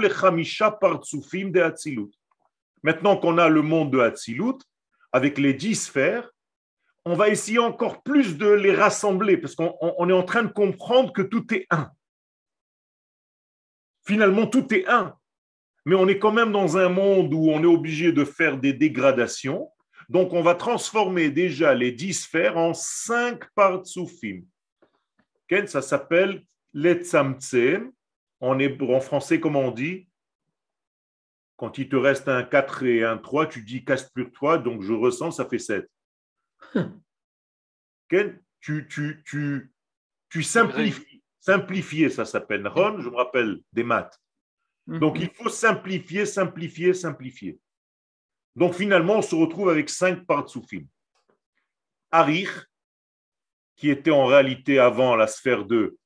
[0.00, 2.10] les Chamisha Partsufim de Hatzilut.
[2.82, 4.58] Maintenant qu'on a le monde de Hatzilut,
[5.12, 6.30] avec les dix sphères,
[7.04, 11.12] on va essayer encore plus de les rassembler, parce qu'on est en train de comprendre
[11.12, 11.90] que tout est un.
[14.06, 15.14] Finalement, tout est un.
[15.86, 18.72] Mais on est quand même dans un monde où on est obligé de faire des
[18.74, 19.70] dégradations.
[20.08, 24.42] Donc, on va transformer déjà les dix sphères en cinq partsoufim.
[25.66, 26.42] Ça s'appelle
[26.74, 27.90] l'etzamtsem.
[28.40, 30.07] En, en français, comment on dit?
[31.58, 34.80] Quand il te reste un 4 et un 3, tu dis casse plus 3, donc
[34.80, 35.90] je ressens, ça fait 7.
[38.08, 39.72] tu, tu, tu,
[40.30, 41.22] tu simplifies.
[41.40, 42.66] Simplifier, ça s'appelle.
[42.68, 44.20] Ron, je me rappelle des maths.
[44.86, 45.22] Donc mhm.
[45.22, 47.58] il faut simplifier, simplifier, simplifier.
[48.54, 50.86] Donc finalement, on se retrouve avec cinq partsoufim.
[52.12, 52.50] Arich,
[53.74, 55.98] qui était en réalité avant la sphère de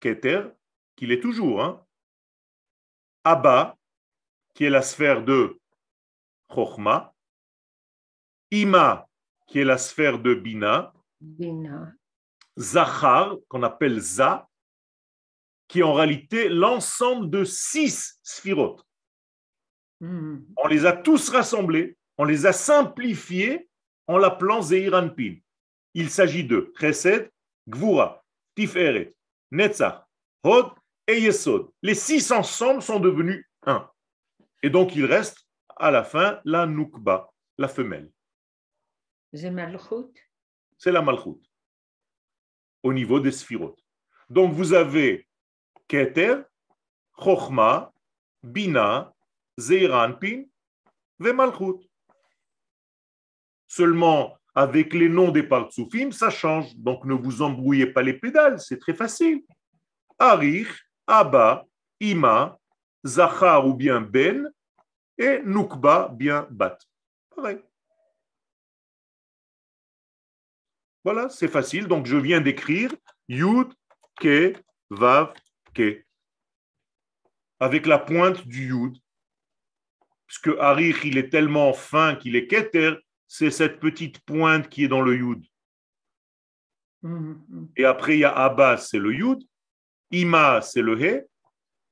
[0.00, 0.48] Keter,
[0.96, 1.62] qu'il est toujours.
[1.62, 1.84] Hein.
[3.24, 3.77] Abba,
[4.58, 5.56] qui est la sphère de
[6.52, 7.14] Chochma.
[8.50, 9.08] Ima,
[9.46, 10.92] qui est la sphère de Bina.
[11.20, 11.92] Bina.
[12.58, 14.48] Zachar, qu'on appelle Za,
[15.68, 18.84] qui est en réalité l'ensemble de six sphirotes.
[20.00, 20.38] Hmm.
[20.56, 23.68] On les a tous rassemblés, on les a simplifiés
[24.08, 25.36] en l'appelant Zeiranpin.
[25.94, 27.30] Il s'agit de Chesed,
[27.68, 28.24] Gvura,
[28.56, 29.14] Tiferet,
[29.52, 30.04] Netzach,
[30.42, 30.72] Hod
[31.06, 31.70] et Yesod.
[31.80, 33.88] Les six ensemble sont devenus un.
[34.62, 35.46] Et donc il reste
[35.76, 38.10] à la fin la Nukba, la femelle.
[39.32, 39.50] C'est
[40.78, 41.40] C'est la Malchut
[42.82, 43.78] au niveau des sphirotes.
[44.28, 45.26] Donc vous avez
[45.86, 46.36] Keter,
[47.18, 47.92] Chochma,
[48.42, 49.12] Bina,
[49.58, 50.44] Zeiranpin,
[51.18, 51.88] Vemalchut.
[53.66, 56.74] Seulement, avec les noms des partsoufim, ça change.
[56.76, 59.42] Donc ne vous embrouillez pas les pédales, c'est très facile.
[60.18, 60.68] Arich,
[61.06, 61.64] Abba,
[62.00, 62.57] Ima,
[63.06, 64.50] Zachar ou bien Ben,
[65.18, 66.78] et Nukba, bien Bat.
[67.34, 67.60] Pareil.
[71.04, 71.86] Voilà, c'est facile.
[71.86, 72.94] Donc, je viens d'écrire
[73.28, 73.68] Yud,
[74.16, 74.54] Ke,
[74.90, 75.34] Vav,
[75.74, 76.04] Ke.
[77.60, 78.96] Avec la pointe du Yud.
[80.26, 82.94] Puisque Arich, il est tellement fin qu'il est Keter,
[83.26, 85.44] c'est cette petite pointe qui est dans le Yud.
[87.76, 89.38] Et après, il y a Abba, c'est le Yud.
[90.10, 91.24] Ima, c'est le He.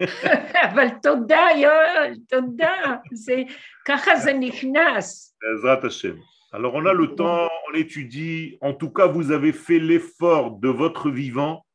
[0.63, 2.73] אבל תודה יואל, תודה,
[3.13, 3.43] זה,
[3.85, 5.37] ככה זה נכנס.
[5.41, 6.15] בעזרת השם.
[6.53, 10.69] Alors on a le temps, on étudie, en tout cas vous avez fait l'effort de
[10.69, 11.65] votre vivant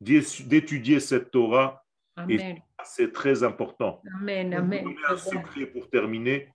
[0.00, 1.84] d'étudier cette Torah.
[2.28, 2.38] Et
[2.84, 4.00] c'est très important.
[4.20, 4.94] Amen, amen.
[5.08, 6.48] Un secret pour terminer.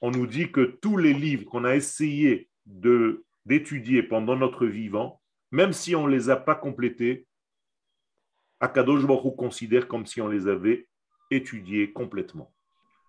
[0.00, 5.20] On nous dit que tous les livres qu'on a essayé de d'étudier pendant notre vivant,
[5.50, 7.26] même si on ne les a pas complétés,
[8.59, 10.87] Akadosh Baruch considère comme si on les avait
[11.29, 12.51] étudiés complètement.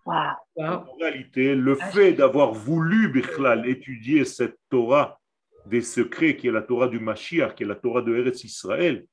[0.07, 5.21] En réalité, le ah, fait d'avoir voulu Bichlal étudier cette Torah
[5.67, 9.05] des secrets, qui est la Torah du Mashiach, qui est la Torah de Eretz Israël,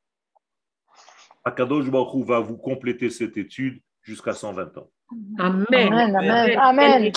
[1.44, 4.90] Akadosh Baruch va vous compléter cette étude jusqu'à 120 ans.
[5.38, 5.66] Amen.
[5.72, 6.16] Amen.
[6.16, 6.58] Amen.
[6.60, 7.12] Amen.